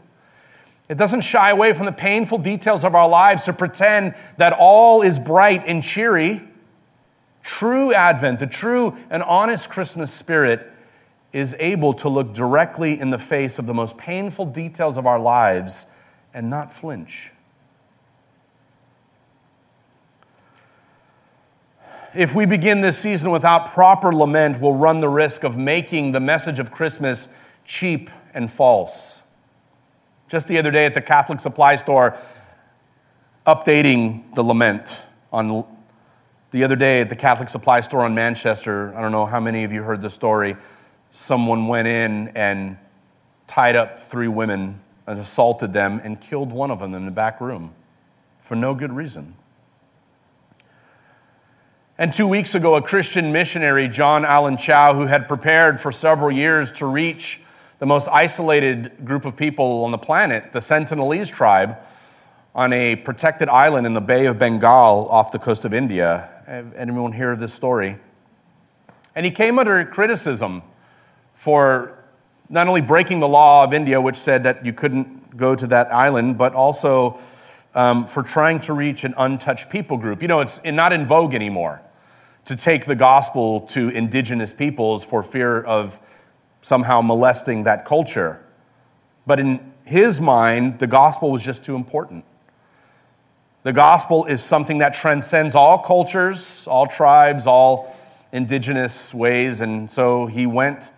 It 0.88 0.98
doesn't 0.98 1.20
shy 1.20 1.50
away 1.50 1.74
from 1.74 1.86
the 1.86 1.92
painful 1.92 2.38
details 2.38 2.86
of 2.86 2.96
our 2.96 3.10
lives 3.10 3.44
to 3.44 3.52
pretend 3.52 4.16
that 4.38 4.54
all 4.54 5.02
is 5.02 5.20
bright 5.20 5.66
and 5.68 5.84
cheery. 5.84 6.48
True 7.44 7.94
Advent, 7.94 8.40
the 8.40 8.48
true 8.48 8.96
and 9.10 9.22
honest 9.22 9.70
Christmas 9.70 10.14
spirit, 10.14 10.72
is 11.34 11.58
able 11.60 11.94
to 11.96 12.08
look 12.08 12.34
directly 12.34 12.98
in 12.98 13.10
the 13.10 13.20
face 13.20 13.60
of 13.60 13.66
the 13.66 13.74
most 13.74 13.98
painful 13.98 14.46
details 14.46 14.98
of 14.98 15.06
our 15.06 15.20
lives 15.20 15.88
and 16.34 16.50
not 16.50 16.72
flinch. 16.72 17.32
If 22.14 22.36
we 22.36 22.46
begin 22.46 22.82
this 22.82 22.98
season 22.98 23.32
without 23.32 23.72
proper 23.72 24.14
lament, 24.14 24.60
we'll 24.60 24.76
run 24.76 25.00
the 25.00 25.10
risk 25.10 25.44
of 25.44 25.58
making 25.58 26.12
the 26.12 26.20
message 26.20 26.60
of 26.60 26.72
Christmas 26.72 27.30
cheap 27.64 28.10
and 28.34 28.52
false. 28.52 29.24
Just 30.28 30.48
the 30.48 30.58
other 30.58 30.72
day 30.72 30.86
at 30.86 30.94
the 30.94 31.02
Catholic 31.02 31.40
supply 31.40 31.76
store, 31.78 32.18
updating 33.46 34.34
the 34.36 34.44
lament 34.44 35.02
on 35.32 35.66
the 36.52 36.64
other 36.64 36.76
day 36.76 37.02
at 37.02 37.10
the 37.10 37.16
Catholic 37.16 37.50
supply 37.50 37.82
store 37.82 38.06
in 38.06 38.14
Manchester. 38.14 38.94
I 38.96 39.02
don't 39.02 39.12
know 39.12 39.26
how 39.26 39.40
many 39.40 39.64
of 39.64 39.72
you 39.72 39.84
heard 39.84 40.02
the 40.02 40.10
story. 40.10 40.58
Someone 41.12 41.68
went 41.68 41.88
in 41.88 42.30
and 42.30 42.78
tied 43.48 43.76
up 43.76 44.02
three 44.02 44.28
women 44.28 44.82
and 45.08 45.20
assaulted 45.20 45.74
them 45.74 46.02
and 46.04 46.20
killed 46.20 46.52
one 46.52 46.72
of 46.72 46.80
them 46.80 46.94
in 46.94 47.06
the 47.06 47.12
back 47.12 47.40
room 47.42 47.74
for 48.40 48.56
no 48.56 48.74
good 48.74 48.94
reason. 48.94 49.36
And 52.02 52.12
two 52.12 52.28
weeks 52.28 52.56
ago, 52.56 52.74
a 52.74 52.82
Christian 52.82 53.32
missionary, 53.32 53.88
John 53.88 54.26
Allen 54.26 54.58
Chau, 54.58 54.96
who 54.96 55.06
had 55.06 55.28
prepared 55.28 55.80
for 55.80 55.92
several 55.92 56.32
years 56.32 56.72
to 56.72 56.88
reach 56.88 57.42
the 57.78 57.86
most 57.86 58.08
isolated 58.08 59.06
group 59.06 59.24
of 59.24 59.38
people 59.38 59.84
on 59.84 59.92
the 59.92 60.00
planet, 60.00 60.52
the 60.52 60.62
Sentinelese 60.62 61.30
tribe, 61.30 61.78
on 62.56 62.74
a 62.74 62.96
protected 62.96 63.50
island 63.50 63.86
in 63.86 63.94
the 63.94 64.02
Bay 64.02 64.26
of 64.26 64.40
Bengal 64.40 65.10
off 65.10 65.32
the 65.32 65.38
coast 65.38 65.64
of 65.64 65.76
India. 65.76 66.28
Anyone 66.76 67.14
hear 67.14 67.34
of 67.34 67.40
this 67.40 67.54
story? 67.54 68.00
And 69.14 69.24
he 69.24 69.32
came 69.32 69.60
under 69.60 69.86
criticism 69.86 70.64
for 71.36 72.04
not 72.50 72.68
only 72.68 72.82
breaking 72.82 73.20
the 73.20 73.28
law 73.28 73.64
of 73.64 73.76
India, 73.76 74.02
which 74.02 74.18
said 74.18 74.42
that 74.42 74.66
you 74.66 74.74
couldn't 74.74 75.38
go 75.38 75.54
to 75.54 75.68
that 75.68 75.94
island, 75.94 76.40
but 76.40 76.56
also 76.56 77.20
um, 77.76 78.08
for 78.08 78.24
trying 78.24 78.60
to 78.62 78.74
reach 78.74 79.04
an 79.04 79.14
untouched 79.20 79.70
people 79.70 79.98
group. 79.98 80.24
You 80.24 80.28
know, 80.28 80.42
it's 80.42 80.60
not 80.64 80.94
in 80.94 81.06
vogue 81.06 81.36
anymore 81.36 81.80
to 82.46 82.56
take 82.56 82.86
the 82.86 82.96
gospel 82.96 83.62
to 83.62 83.90
indigenous 83.90 84.54
peoples 84.54 85.04
for 85.04 85.22
fear 85.24 85.62
of 85.62 86.00
somehow 86.62 87.02
molesting 87.02 87.64
that 87.64 87.86
culture. 87.86 88.44
But 89.26 89.40
in 89.40 89.74
his 89.86 90.20
mind, 90.20 90.80
the 90.80 90.88
gospel 90.88 91.32
was 91.32 91.44
just 91.44 91.64
too 91.64 91.76
important. 91.76 92.26
The 93.64 93.74
gospel 93.74 94.26
is 94.26 94.44
something 94.44 94.80
that 94.80 94.94
transcends 94.94 95.54
all 95.54 95.78
cultures, 95.78 96.66
all 96.68 96.88
tribes, 96.88 97.46
all 97.46 97.96
indigenous 98.32 99.14
ways. 99.14 99.62
And 99.62 99.90
so 99.90 100.26
he 100.26 100.48
went 100.48 100.92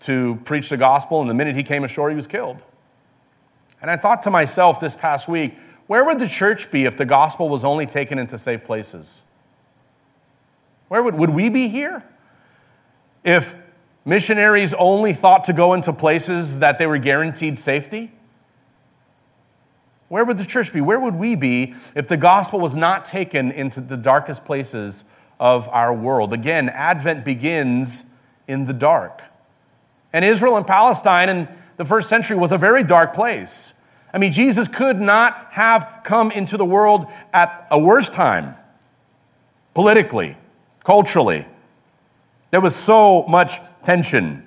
to 0.00 0.40
preach 0.44 0.68
the 0.68 0.76
gospel, 0.76 1.20
and 1.20 1.30
the 1.30 1.34
minute 1.34 1.54
he 1.54 1.62
came 1.62 1.84
ashore, 1.84 2.10
he 2.10 2.16
was 2.16 2.26
killed. 2.26 2.58
And 3.80 3.90
I 3.90 3.96
thought 3.96 4.22
to 4.24 4.30
myself 4.30 4.80
this 4.80 4.94
past 4.94 5.28
week, 5.28 5.56
where 5.86 6.04
would 6.04 6.18
the 6.18 6.28
church 6.28 6.70
be 6.70 6.84
if 6.84 6.96
the 6.96 7.04
gospel 7.04 7.48
was 7.48 7.64
only 7.64 7.86
taken 7.86 8.18
into 8.18 8.36
safe 8.36 8.64
places? 8.64 9.22
Where 10.88 11.02
would, 11.02 11.14
would 11.14 11.30
we 11.30 11.48
be 11.48 11.68
here? 11.68 12.02
If 13.24 13.54
missionaries 14.08 14.72
only 14.74 15.12
thought 15.12 15.44
to 15.44 15.52
go 15.52 15.74
into 15.74 15.92
places 15.92 16.60
that 16.60 16.78
they 16.78 16.86
were 16.86 16.96
guaranteed 16.96 17.58
safety? 17.58 18.10
Where 20.08 20.24
would 20.24 20.38
the 20.38 20.46
church 20.46 20.72
be? 20.72 20.80
Where 20.80 20.98
would 20.98 21.14
we 21.14 21.34
be 21.34 21.74
if 21.94 22.08
the 22.08 22.16
gospel 22.16 22.58
was 22.58 22.74
not 22.74 23.04
taken 23.04 23.50
into 23.50 23.82
the 23.82 23.98
darkest 23.98 24.46
places 24.46 25.04
of 25.38 25.68
our 25.68 25.92
world? 25.92 26.32
Again, 26.32 26.70
Advent 26.70 27.22
begins 27.22 28.06
in 28.46 28.64
the 28.64 28.72
dark. 28.72 29.20
And 30.10 30.24
Israel 30.24 30.56
and 30.56 30.66
Palestine 30.66 31.28
in 31.28 31.46
the 31.76 31.84
first 31.84 32.08
century 32.08 32.38
was 32.38 32.50
a 32.50 32.56
very 32.56 32.82
dark 32.82 33.12
place. 33.12 33.74
I 34.14 34.16
mean, 34.16 34.32
Jesus 34.32 34.68
could 34.68 34.98
not 34.98 35.48
have 35.50 36.00
come 36.02 36.30
into 36.30 36.56
the 36.56 36.64
world 36.64 37.06
at 37.34 37.68
a 37.70 37.78
worse 37.78 38.08
time, 38.08 38.56
politically, 39.74 40.38
culturally. 40.88 41.44
There 42.50 42.62
was 42.62 42.74
so 42.74 43.24
much 43.24 43.60
tension. 43.84 44.42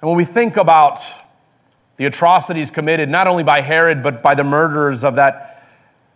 And 0.00 0.08
when 0.08 0.16
we 0.16 0.24
think 0.24 0.56
about 0.56 1.02
the 1.98 2.06
atrocities 2.06 2.70
committed 2.70 3.10
not 3.10 3.28
only 3.28 3.42
by 3.42 3.60
Herod, 3.60 4.02
but 4.02 4.22
by 4.22 4.34
the 4.34 4.42
murderers 4.42 5.04
of 5.04 5.16
that 5.16 5.62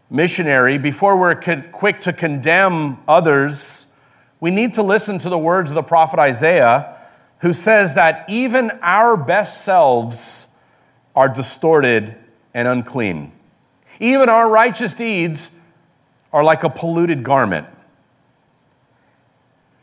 missionary, 0.08 0.78
before 0.78 1.18
we're 1.18 1.34
quick 1.70 2.00
to 2.00 2.12
condemn 2.14 3.00
others, 3.06 3.86
we 4.40 4.50
need 4.50 4.72
to 4.72 4.82
listen 4.82 5.18
to 5.18 5.28
the 5.28 5.36
words 5.36 5.70
of 5.70 5.74
the 5.74 5.82
prophet 5.82 6.18
Isaiah, 6.18 6.96
who 7.40 7.52
says 7.52 7.92
that 7.96 8.24
even 8.30 8.70
our 8.80 9.14
best 9.14 9.62
selves 9.62 10.48
are 11.14 11.28
distorted 11.28 12.16
and 12.54 12.66
unclean. 12.66 13.30
Even 14.00 14.30
our 14.30 14.48
righteous 14.48 14.94
deeds 14.94 15.50
are 16.32 16.44
like 16.44 16.64
a 16.64 16.70
polluted 16.70 17.22
garment. 17.22 17.66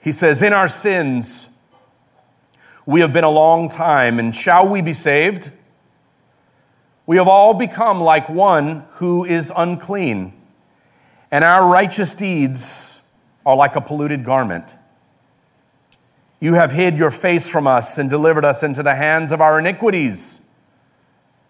He 0.01 0.11
says, 0.11 0.41
In 0.41 0.53
our 0.53 0.67
sins, 0.67 1.49
we 2.85 3.01
have 3.01 3.11
been 3.11 3.23
a 3.23 3.29
long 3.29 3.69
time, 3.69 4.19
and 4.19 4.35
shall 4.35 4.69
we 4.69 4.81
be 4.81 4.93
saved? 4.93 5.51
We 7.08 7.17
have 7.17 7.27
all 7.27 7.53
become 7.53 8.01
like 8.01 8.29
one 8.29 8.86
who 8.93 9.25
is 9.25 9.51
unclean, 9.55 10.34
and 11.31 11.43
our 11.43 11.67
righteous 11.67 12.13
deeds 12.13 13.01
are 13.45 13.55
like 13.55 13.75
a 13.75 13.81
polluted 13.81 14.23
garment. 14.23 14.75
You 16.39 16.53
have 16.53 16.71
hid 16.71 16.97
your 16.97 17.12
face 17.12 17.49
from 17.49 17.65
us 17.65 17.97
and 17.97 18.10
delivered 18.10 18.45
us 18.45 18.62
into 18.62 18.84
the 18.84 18.95
hands 18.95 19.31
of 19.31 19.41
our 19.41 19.58
iniquities. 19.58 20.41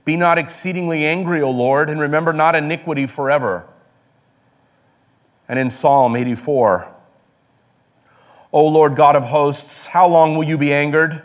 Be 0.05 0.15
not 0.15 0.37
exceedingly 0.37 1.05
angry, 1.05 1.41
O 1.41 1.49
Lord, 1.49 1.89
and 1.89 1.99
remember 1.99 2.31
not 2.31 2.55
iniquity 2.55 3.07
forever. 3.07 3.67
And 5.47 5.59
in 5.59 5.69
Psalm 5.69 6.15
84, 6.15 6.87
O 8.51 8.67
Lord 8.67 8.95
God 8.95 9.15
of 9.15 9.25
hosts, 9.25 9.87
how 9.87 10.07
long 10.07 10.35
will 10.35 10.45
you 10.45 10.57
be 10.57 10.73
angered? 10.73 11.21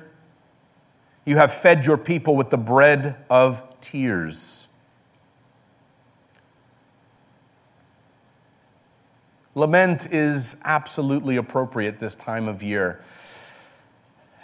You 1.25 1.37
have 1.37 1.53
fed 1.53 1.87
your 1.87 1.97
people 1.97 2.37
with 2.37 2.51
the 2.51 2.59
bread 2.59 3.17
of 3.31 3.63
tears. 3.81 4.69
Lament 9.55 10.13
is 10.13 10.57
absolutely 10.65 11.37
appropriate 11.37 11.99
this 11.99 12.17
time 12.17 12.49
of 12.49 12.63
year. 12.63 13.05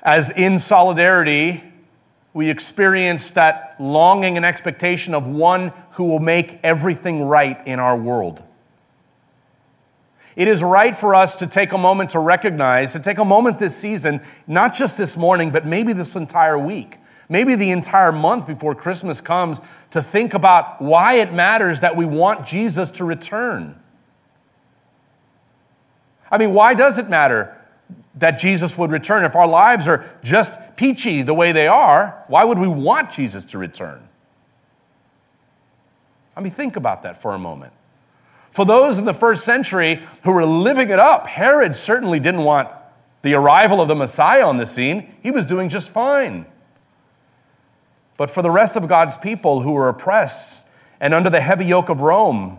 As 0.02 0.30
in 0.30 0.58
solidarity, 0.58 1.64
we 2.32 2.50
experience 2.50 3.30
that 3.32 3.76
longing 3.78 4.36
and 4.36 4.44
expectation 4.44 5.14
of 5.14 5.26
one 5.26 5.72
who 5.92 6.04
will 6.04 6.20
make 6.20 6.60
everything 6.62 7.22
right 7.22 7.66
in 7.66 7.78
our 7.78 7.96
world. 7.96 8.42
It 10.36 10.48
is 10.48 10.62
right 10.62 10.94
for 10.94 11.14
us 11.14 11.36
to 11.36 11.46
take 11.46 11.72
a 11.72 11.78
moment 11.78 12.10
to 12.10 12.18
recognize, 12.18 12.92
to 12.92 13.00
take 13.00 13.18
a 13.18 13.24
moment 13.24 13.58
this 13.58 13.74
season, 13.74 14.20
not 14.46 14.74
just 14.74 14.98
this 14.98 15.16
morning, 15.16 15.50
but 15.50 15.66
maybe 15.66 15.94
this 15.94 16.14
entire 16.14 16.58
week, 16.58 16.98
maybe 17.30 17.54
the 17.54 17.70
entire 17.70 18.12
month 18.12 18.46
before 18.46 18.74
Christmas 18.74 19.22
comes, 19.22 19.62
to 19.90 20.02
think 20.02 20.34
about 20.34 20.80
why 20.80 21.14
it 21.14 21.32
matters 21.32 21.80
that 21.80 21.96
we 21.96 22.04
want 22.04 22.46
Jesus 22.46 22.90
to 22.92 23.04
return. 23.04 23.80
I 26.30 26.36
mean, 26.36 26.52
why 26.52 26.74
does 26.74 26.98
it 26.98 27.08
matter 27.08 27.56
that 28.16 28.32
Jesus 28.32 28.76
would 28.76 28.90
return? 28.90 29.24
If 29.24 29.34
our 29.36 29.46
lives 29.46 29.88
are 29.88 30.04
just 30.22 30.58
peachy 30.76 31.22
the 31.22 31.34
way 31.34 31.52
they 31.52 31.66
are, 31.66 32.24
why 32.28 32.44
would 32.44 32.58
we 32.58 32.68
want 32.68 33.10
Jesus 33.10 33.46
to 33.46 33.58
return? 33.58 34.06
I 36.36 36.42
mean, 36.42 36.52
think 36.52 36.76
about 36.76 37.04
that 37.04 37.22
for 37.22 37.32
a 37.32 37.38
moment. 37.38 37.72
For 38.56 38.64
those 38.64 38.96
in 38.96 39.04
the 39.04 39.12
first 39.12 39.44
century 39.44 40.02
who 40.22 40.32
were 40.32 40.46
living 40.46 40.88
it 40.88 40.98
up, 40.98 41.26
Herod 41.26 41.76
certainly 41.76 42.18
didn't 42.18 42.40
want 42.40 42.70
the 43.20 43.34
arrival 43.34 43.82
of 43.82 43.88
the 43.88 43.94
Messiah 43.94 44.46
on 44.46 44.56
the 44.56 44.64
scene. 44.64 45.14
He 45.22 45.30
was 45.30 45.44
doing 45.44 45.68
just 45.68 45.90
fine. 45.90 46.46
But 48.16 48.30
for 48.30 48.40
the 48.40 48.50
rest 48.50 48.74
of 48.74 48.88
God's 48.88 49.18
people 49.18 49.60
who 49.60 49.72
were 49.72 49.90
oppressed 49.90 50.64
and 51.00 51.12
under 51.12 51.28
the 51.28 51.42
heavy 51.42 51.66
yoke 51.66 51.90
of 51.90 52.00
Rome, 52.00 52.58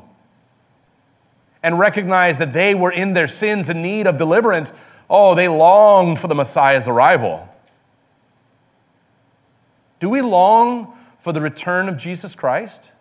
and 1.64 1.80
recognized 1.80 2.40
that 2.42 2.54
they 2.54 2.76
were 2.76 2.92
in 2.92 3.16
their 3.16 3.28
sins 3.28 3.68
in 3.68 3.82
need 3.82 4.06
of 4.06 4.18
deliverance, 4.18 4.74
oh, 5.10 5.34
they 5.34 5.48
longed 5.48 6.20
for 6.20 6.28
the 6.28 6.36
Messiah's 6.36 6.88
arrival. 6.88 7.50
Do 10.00 10.12
we 10.12 10.22
long 10.22 10.96
for 11.18 11.34
the 11.34 11.42
return 11.42 11.90
of 11.90 11.98
Jesus 11.98 12.36
Christ? 12.36 12.92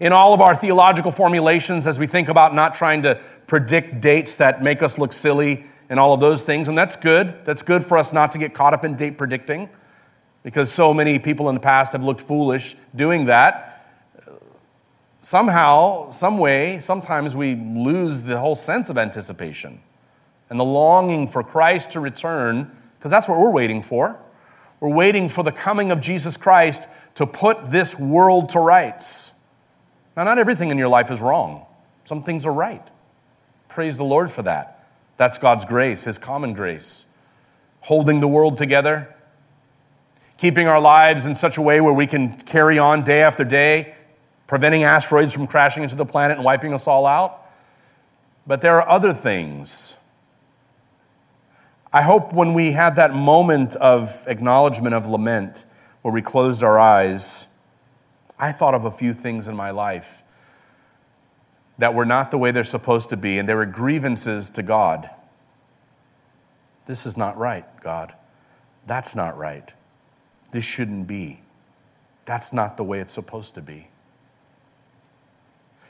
In 0.00 0.12
all 0.12 0.34
of 0.34 0.40
our 0.40 0.56
theological 0.56 1.12
formulations 1.12 1.86
as 1.86 1.98
we 1.98 2.06
think 2.06 2.28
about 2.28 2.54
not 2.54 2.74
trying 2.74 3.02
to 3.02 3.20
predict 3.46 4.00
dates 4.00 4.36
that 4.36 4.62
make 4.62 4.82
us 4.82 4.98
look 4.98 5.12
silly 5.12 5.64
and 5.88 6.00
all 6.00 6.12
of 6.12 6.20
those 6.20 6.44
things. 6.44 6.68
And 6.68 6.76
that's 6.76 6.96
good. 6.96 7.44
That's 7.44 7.62
good 7.62 7.84
for 7.84 7.98
us 7.98 8.12
not 8.12 8.32
to 8.32 8.38
get 8.38 8.54
caught 8.54 8.74
up 8.74 8.84
in 8.84 8.96
date 8.96 9.18
predicting 9.18 9.68
because 10.42 10.72
so 10.72 10.92
many 10.94 11.18
people 11.18 11.48
in 11.48 11.54
the 11.54 11.60
past 11.60 11.92
have 11.92 12.02
looked 12.02 12.20
foolish 12.20 12.76
doing 12.94 13.26
that. 13.26 13.70
Somehow, 15.20 16.10
some 16.10 16.36
way, 16.38 16.78
sometimes 16.78 17.34
we 17.34 17.54
lose 17.54 18.22
the 18.22 18.38
whole 18.38 18.54
sense 18.54 18.90
of 18.90 18.98
anticipation 18.98 19.80
and 20.50 20.60
the 20.60 20.64
longing 20.64 21.28
for 21.28 21.42
Christ 21.42 21.92
to 21.92 22.00
return 22.00 22.70
because 22.98 23.10
that's 23.10 23.28
what 23.28 23.38
we're 23.38 23.50
waiting 23.50 23.82
for. 23.82 24.18
We're 24.80 24.90
waiting 24.90 25.30
for 25.30 25.42
the 25.42 25.52
coming 25.52 25.90
of 25.90 26.00
Jesus 26.00 26.36
Christ 26.36 26.86
to 27.14 27.26
put 27.26 27.70
this 27.70 27.98
world 27.98 28.50
to 28.50 28.58
rights. 28.58 29.32
Now, 30.16 30.24
not 30.24 30.38
everything 30.38 30.70
in 30.70 30.78
your 30.78 30.88
life 30.88 31.10
is 31.10 31.20
wrong, 31.20 31.66
some 32.04 32.22
things 32.22 32.46
are 32.46 32.52
right. 32.52 32.86
Praise 33.68 33.96
the 33.96 34.04
Lord 34.04 34.30
for 34.30 34.42
that. 34.42 34.86
That's 35.16 35.38
God's 35.38 35.64
grace, 35.64 36.04
His 36.04 36.18
common 36.18 36.54
grace. 36.54 37.04
Holding 37.80 38.20
the 38.20 38.28
world 38.28 38.56
together, 38.56 39.14
keeping 40.38 40.68
our 40.68 40.80
lives 40.80 41.26
in 41.26 41.34
such 41.34 41.56
a 41.56 41.62
way 41.62 41.80
where 41.80 41.92
we 41.92 42.06
can 42.06 42.38
carry 42.38 42.78
on 42.78 43.04
day 43.04 43.22
after 43.22 43.44
day, 43.44 43.94
preventing 44.46 44.84
asteroids 44.84 45.32
from 45.32 45.46
crashing 45.46 45.82
into 45.82 45.96
the 45.96 46.06
planet 46.06 46.36
and 46.36 46.44
wiping 46.44 46.72
us 46.72 46.86
all 46.86 47.06
out. 47.06 47.40
But 48.46 48.60
there 48.60 48.80
are 48.80 48.88
other 48.88 49.14
things. 49.14 49.96
I 51.92 52.02
hope 52.02 52.32
when 52.32 52.54
we 52.54 52.72
had 52.72 52.96
that 52.96 53.14
moment 53.14 53.76
of 53.76 54.24
acknowledgement 54.26 54.94
of 54.94 55.06
lament, 55.06 55.64
where 56.02 56.12
we 56.12 56.22
closed 56.22 56.62
our 56.62 56.78
eyes, 56.78 57.46
I 58.38 58.52
thought 58.52 58.74
of 58.74 58.84
a 58.84 58.90
few 58.90 59.14
things 59.14 59.48
in 59.48 59.54
my 59.54 59.70
life 59.70 60.22
that 61.78 61.94
were 61.94 62.04
not 62.04 62.30
the 62.30 62.38
way 62.38 62.50
they're 62.50 62.64
supposed 62.64 63.10
to 63.10 63.16
be, 63.16 63.38
and 63.38 63.48
they 63.48 63.54
were 63.54 63.66
grievances 63.66 64.50
to 64.50 64.62
God. 64.62 65.10
This 66.86 67.06
is 67.06 67.16
not 67.16 67.36
right, 67.36 67.64
God. 67.80 68.14
That's 68.86 69.16
not 69.16 69.36
right. 69.36 69.72
This 70.52 70.64
shouldn't 70.64 71.06
be. 71.06 71.40
That's 72.26 72.52
not 72.52 72.76
the 72.76 72.84
way 72.84 73.00
it's 73.00 73.12
supposed 73.12 73.54
to 73.54 73.62
be. 73.62 73.88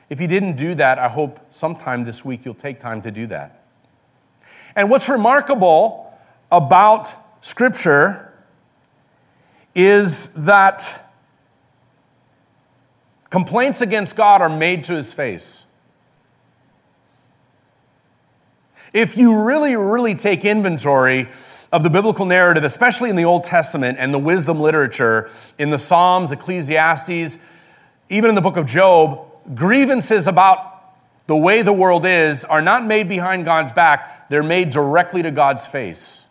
If 0.08 0.20
you 0.20 0.26
didn't 0.26 0.56
do 0.56 0.74
that, 0.74 0.98
I 0.98 1.08
hope 1.08 1.40
sometime 1.50 2.04
this 2.04 2.24
week 2.24 2.44
you'll 2.44 2.54
take 2.54 2.80
time 2.80 3.02
to 3.02 3.10
do 3.10 3.26
that. 3.28 3.64
And 4.76 4.90
what's 4.90 5.08
remarkable 5.08 6.12
about 6.50 7.14
Scripture 7.44 8.32
is 9.74 10.28
that 10.28 11.03
complaints 13.30 13.80
against 13.80 14.16
God 14.16 14.40
are 14.40 14.48
made 14.48 14.84
to 14.84 14.94
his 14.94 15.12
face. 15.12 15.64
If 18.92 19.16
you 19.16 19.42
really, 19.42 19.74
really 19.74 20.14
take 20.14 20.44
inventory 20.44 21.28
of 21.72 21.82
the 21.82 21.90
biblical 21.90 22.26
narrative, 22.26 22.62
especially 22.62 23.10
in 23.10 23.16
the 23.16 23.24
Old 23.24 23.42
Testament 23.42 23.98
and 23.98 24.14
the 24.14 24.18
wisdom 24.18 24.60
literature, 24.60 25.28
in 25.58 25.70
the 25.70 25.78
Psalms, 25.78 26.30
Ecclesiastes, 26.30 27.38
even 28.08 28.28
in 28.28 28.36
the 28.36 28.40
book 28.40 28.56
of 28.56 28.66
Job, 28.66 29.26
grievances 29.56 30.28
about 30.28 30.74
the 31.26 31.36
way 31.36 31.62
the 31.62 31.72
world 31.72 32.06
is 32.06 32.44
are 32.44 32.62
not 32.62 32.86
made 32.86 33.08
behind 33.08 33.44
God's 33.44 33.72
back, 33.72 34.28
they're 34.28 34.42
made 34.42 34.70
directly 34.70 35.22
to 35.22 35.32
God's 35.32 35.66
face. 35.66 36.22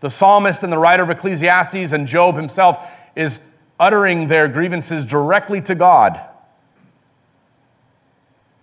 The 0.00 0.10
psalmist 0.10 0.62
and 0.62 0.72
the 0.72 0.78
writer 0.78 1.02
of 1.02 1.10
Ecclesiastes 1.10 1.92
and 1.92 2.06
Job 2.06 2.36
himself 2.36 2.78
is 3.16 3.40
uttering 3.78 4.28
their 4.28 4.48
grievances 4.48 5.04
directly 5.04 5.60
to 5.62 5.74
God. 5.74 6.20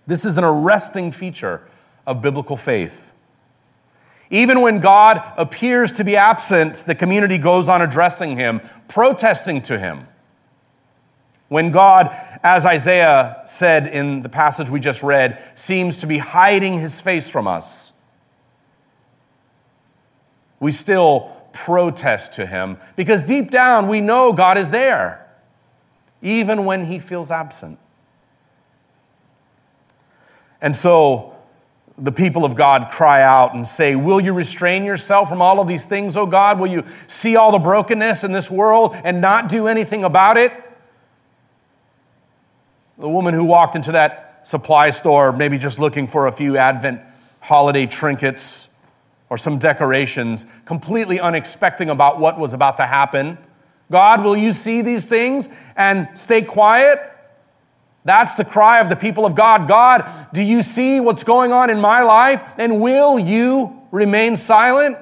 This 0.06 0.24
is 0.24 0.36
an 0.36 0.44
arresting 0.44 1.12
feature 1.12 1.66
of 2.06 2.22
biblical 2.22 2.56
faith. 2.56 3.12
Even 4.30 4.60
when 4.60 4.80
God 4.80 5.22
appears 5.36 5.92
to 5.92 6.04
be 6.04 6.16
absent, 6.16 6.84
the 6.86 6.94
community 6.94 7.38
goes 7.38 7.68
on 7.68 7.80
addressing 7.80 8.36
him, 8.36 8.60
protesting 8.88 9.62
to 9.62 9.78
him. 9.78 10.06
When 11.48 11.70
God, 11.70 12.10
as 12.42 12.66
Isaiah 12.66 13.42
said 13.46 13.86
in 13.86 14.22
the 14.22 14.28
passage 14.28 14.68
we 14.68 14.80
just 14.80 15.02
read, 15.02 15.40
seems 15.54 15.98
to 15.98 16.06
be 16.06 16.18
hiding 16.18 16.80
his 16.80 17.00
face 17.00 17.28
from 17.28 17.46
us, 17.46 17.92
we 20.58 20.72
still 20.72 21.35
protest 21.56 22.34
to 22.34 22.46
him 22.46 22.76
because 22.96 23.24
deep 23.24 23.50
down 23.50 23.88
we 23.88 24.00
know 24.00 24.32
God 24.32 24.58
is 24.58 24.70
there, 24.70 25.26
even 26.20 26.64
when 26.66 26.84
he 26.84 26.98
feels 26.98 27.30
absent. 27.30 27.78
And 30.60 30.76
so 30.76 31.34
the 31.98 32.12
people 32.12 32.44
of 32.44 32.54
God 32.54 32.90
cry 32.92 33.22
out 33.22 33.54
and 33.54 33.66
say, 33.66 33.96
Will 33.96 34.20
you 34.20 34.34
restrain 34.34 34.84
yourself 34.84 35.28
from 35.28 35.40
all 35.40 35.60
of 35.60 35.66
these 35.66 35.86
things, 35.86 36.16
O 36.16 36.26
God? 36.26 36.60
Will 36.60 36.66
you 36.66 36.84
see 37.06 37.36
all 37.36 37.52
the 37.52 37.58
brokenness 37.58 38.22
in 38.22 38.32
this 38.32 38.50
world 38.50 38.94
and 39.02 39.20
not 39.20 39.48
do 39.48 39.66
anything 39.66 40.04
about 40.04 40.36
it? 40.36 40.52
The 42.98 43.08
woman 43.08 43.34
who 43.34 43.44
walked 43.44 43.76
into 43.76 43.92
that 43.92 44.46
supply 44.46 44.90
store, 44.90 45.32
maybe 45.32 45.58
just 45.58 45.78
looking 45.78 46.06
for 46.06 46.26
a 46.26 46.32
few 46.32 46.56
Advent 46.56 47.00
holiday 47.40 47.86
trinkets 47.86 48.68
or 49.28 49.36
some 49.36 49.58
decorations, 49.58 50.46
completely 50.64 51.18
unexpecting 51.18 51.90
about 51.90 52.18
what 52.18 52.38
was 52.38 52.52
about 52.52 52.76
to 52.76 52.86
happen. 52.86 53.38
God, 53.90 54.22
will 54.22 54.36
you 54.36 54.52
see 54.52 54.82
these 54.82 55.04
things 55.04 55.48
and 55.76 56.08
stay 56.14 56.42
quiet? 56.42 57.00
That's 58.04 58.34
the 58.34 58.44
cry 58.44 58.78
of 58.80 58.88
the 58.88 58.96
people 58.96 59.26
of 59.26 59.34
God. 59.34 59.66
God, 59.66 60.28
do 60.32 60.40
you 60.40 60.62
see 60.62 61.00
what's 61.00 61.24
going 61.24 61.52
on 61.52 61.70
in 61.70 61.80
my 61.80 62.02
life? 62.02 62.40
And 62.56 62.80
will 62.80 63.18
you 63.18 63.82
remain 63.90 64.36
silent? 64.36 64.96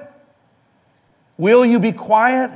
Will 1.37 1.63
you 1.63 1.79
be 1.79 1.91
quiet? 1.91 2.51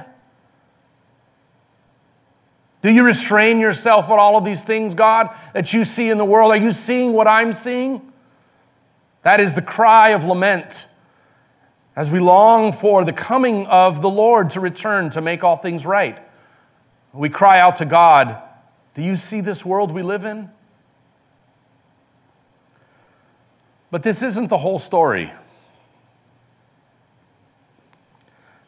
Do 2.82 2.92
you 2.92 3.04
restrain 3.04 3.60
yourself 3.60 4.10
on 4.10 4.18
all 4.20 4.38
of 4.38 4.46
these 4.46 4.64
things, 4.64 4.96
God, 4.96 5.30
that 5.54 5.74
you 5.74 5.86
see 5.86 6.10
in 6.10 6.18
the 6.18 6.26
world? 6.26 6.52
Are 6.52 6.58
you 6.58 6.72
seeing 6.72 7.14
what 7.14 7.28
I'm 7.28 7.54
seeing? 7.54 8.02
That 9.24 9.40
is 9.40 9.54
the 9.54 9.62
cry 9.62 10.10
of 10.10 10.24
lament 10.24 10.88
as 12.00 12.10
we 12.10 12.18
long 12.18 12.72
for 12.72 13.04
the 13.04 13.12
coming 13.12 13.66
of 13.66 14.02
the 14.02 14.10
Lord 14.10 14.52
to 14.52 14.62
return 14.62 15.10
to 15.10 15.20
make 15.20 15.44
all 15.44 15.58
things 15.58 15.86
right. 15.86 16.18
We 17.12 17.28
cry 17.28 17.60
out 17.60 17.76
to 17.76 17.86
God, 17.86 18.42
Do 18.96 19.02
you 19.02 19.18
see 19.18 19.42
this 19.42 19.66
world 19.66 19.92
we 19.92 20.02
live 20.02 20.24
in? 20.24 20.50
But 23.92 24.04
this 24.04 24.22
isn't 24.22 24.48
the 24.48 24.60
whole 24.60 24.80
story. 24.80 25.34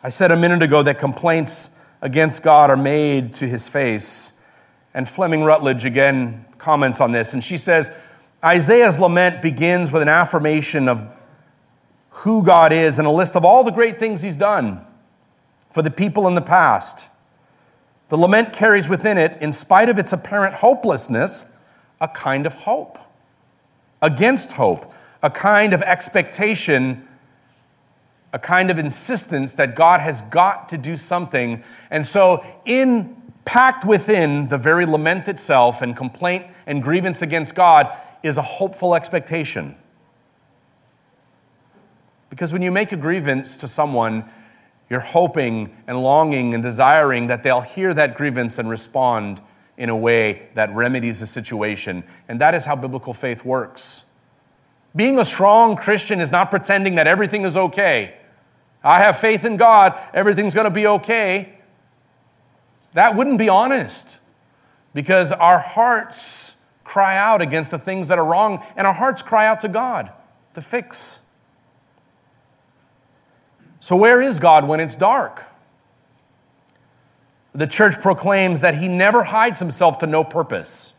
I 0.03 0.09
said 0.09 0.33
a 0.33 0.35
minute 0.35 0.61
ago 0.61 0.83
that 0.83 0.99
complaints 0.99 1.69
against 2.01 2.43
God 2.43 2.69
are 2.69 2.75
made 2.75 3.33
to 3.35 3.47
his 3.47 3.69
face. 3.69 4.33
And 4.93 5.07
Fleming 5.07 5.43
Rutledge 5.45 5.85
again 5.85 6.43
comments 6.57 6.99
on 6.99 7.13
this, 7.13 7.31
and 7.31 7.41
she 7.41 7.57
says 7.57 7.91
Isaiah's 8.43 8.99
lament 8.99 9.41
begins 9.41 9.89
with 9.89 10.01
an 10.01 10.09
affirmation 10.09 10.89
of 10.89 11.20
who 12.21 12.43
God 12.43 12.73
is 12.73 12.99
and 12.99 13.07
a 13.07 13.11
list 13.11 13.35
of 13.35 13.45
all 13.45 13.63
the 13.63 13.71
great 13.71 13.99
things 13.99 14.21
he's 14.21 14.35
done 14.35 14.85
for 15.69 15.81
the 15.81 15.91
people 15.91 16.27
in 16.27 16.35
the 16.35 16.41
past. 16.41 17.09
The 18.09 18.17
lament 18.17 18.53
carries 18.53 18.89
within 18.89 19.17
it, 19.17 19.41
in 19.41 19.53
spite 19.53 19.89
of 19.89 19.97
its 19.97 20.11
apparent 20.11 20.55
hopelessness, 20.55 21.45
a 21.99 22.07
kind 22.07 22.45
of 22.45 22.53
hope, 22.53 22.99
against 24.01 24.53
hope, 24.53 24.91
a 25.23 25.29
kind 25.29 25.73
of 25.73 25.81
expectation 25.81 27.07
a 28.33 28.39
kind 28.39 28.71
of 28.71 28.77
insistence 28.77 29.53
that 29.53 29.75
God 29.75 30.01
has 30.01 30.21
got 30.23 30.69
to 30.69 30.77
do 30.77 30.97
something. 30.97 31.63
And 31.89 32.05
so, 32.05 32.45
in 32.65 33.17
packed 33.43 33.83
within 33.83 34.47
the 34.47 34.57
very 34.57 34.85
lament 34.85 35.27
itself 35.27 35.81
and 35.81 35.97
complaint 35.97 36.45
and 36.65 36.81
grievance 36.81 37.21
against 37.21 37.55
God 37.55 37.91
is 38.23 38.37
a 38.37 38.41
hopeful 38.41 38.95
expectation. 38.95 39.75
Because 42.31 42.51
when 42.51 42.63
you 42.63 42.71
make 42.71 42.91
a 42.91 42.97
grievance 42.97 43.55
to 43.57 43.67
someone, 43.67 44.25
you're 44.89 45.01
hoping 45.01 45.75
and 45.85 46.01
longing 46.01 46.55
and 46.55 46.63
desiring 46.63 47.27
that 47.27 47.43
they'll 47.43 47.61
hear 47.61 47.93
that 47.93 48.15
grievance 48.15 48.57
and 48.57 48.69
respond 48.69 49.41
in 49.77 49.89
a 49.89 49.95
way 49.95 50.47
that 50.55 50.73
remedies 50.73 51.19
the 51.19 51.27
situation. 51.27 52.03
And 52.27 52.41
that 52.41 52.55
is 52.55 52.65
how 52.65 52.75
biblical 52.75 53.13
faith 53.13 53.45
works. 53.45 54.05
Being 54.95 55.19
a 55.19 55.25
strong 55.25 55.75
Christian 55.75 56.19
is 56.19 56.31
not 56.31 56.49
pretending 56.49 56.95
that 56.95 57.05
everything 57.05 57.43
is 57.43 57.55
okay. 57.55 58.15
I 58.83 58.99
have 58.99 59.19
faith 59.19 59.45
in 59.45 59.57
God, 59.57 59.93
everything's 60.13 60.55
going 60.55 60.65
to 60.65 60.71
be 60.71 60.87
okay. 60.87 61.57
That 62.93 63.15
wouldn't 63.15 63.37
be 63.37 63.49
honest 63.49 64.17
because 64.93 65.31
our 65.31 65.59
hearts 65.59 66.55
cry 66.83 67.17
out 67.17 67.41
against 67.41 67.71
the 67.71 67.79
things 67.79 68.07
that 68.09 68.19
are 68.19 68.25
wrong, 68.25 68.65
and 68.75 68.85
our 68.85 68.93
hearts 68.93 69.21
cry 69.21 69.47
out 69.47 69.61
to 69.61 69.69
God 69.69 70.11
to 70.53 70.61
fix. 70.61 71.21
So, 73.81 73.97
where 73.97 74.21
is 74.21 74.39
God 74.39 74.65
when 74.67 74.79
it's 74.79 74.95
dark? 74.95 75.43
The 77.53 77.67
church 77.67 77.99
proclaims 77.99 78.61
that 78.61 78.75
he 78.75 78.87
never 78.87 79.25
hides 79.25 79.59
himself 79.59 79.97
to 79.99 80.07
no 80.07 80.23
purpose. 80.23 80.93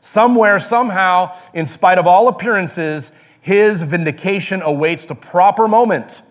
Somewhere, 0.00 0.58
somehow, 0.58 1.36
in 1.54 1.66
spite 1.66 1.98
of 1.98 2.06
all 2.06 2.26
appearances, 2.26 3.12
his 3.40 3.84
vindication 3.84 4.62
awaits 4.62 5.06
the 5.06 5.14
proper 5.14 5.68
moment 5.68 6.22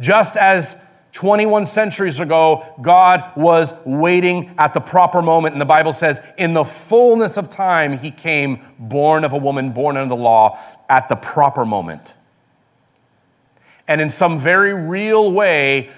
just 0.00 0.36
as 0.36 0.76
21 1.12 1.66
centuries 1.66 2.18
ago, 2.18 2.64
God 2.82 3.36
was 3.36 3.72
waiting 3.84 4.54
at 4.58 4.74
the 4.74 4.80
proper 4.80 5.22
moment. 5.22 5.54
And 5.54 5.60
the 5.60 5.66
Bible 5.66 5.92
says, 5.92 6.20
in 6.36 6.54
the 6.54 6.64
fullness 6.64 7.36
of 7.36 7.50
time, 7.50 7.98
he 7.98 8.10
came, 8.10 8.60
born 8.78 9.24
of 9.24 9.32
a 9.32 9.38
woman, 9.38 9.70
born 9.70 9.96
under 9.96 10.08
the 10.08 10.20
law, 10.20 10.58
at 10.88 11.08
the 11.08 11.14
proper 11.14 11.64
moment. 11.64 12.14
And 13.86 14.00
in 14.00 14.10
some 14.10 14.40
very 14.40 14.74
real 14.74 15.30
way, 15.30 15.90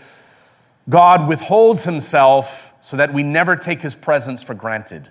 God 0.89 1.29
withholds 1.29 1.85
himself 1.85 2.73
so 2.83 2.97
that 2.97 3.13
we 3.13 3.23
never 3.23 3.57
take 3.57 3.83
his 3.83 3.95
presence 3.95 4.43
for 4.43 4.55
granted. 4.55 5.11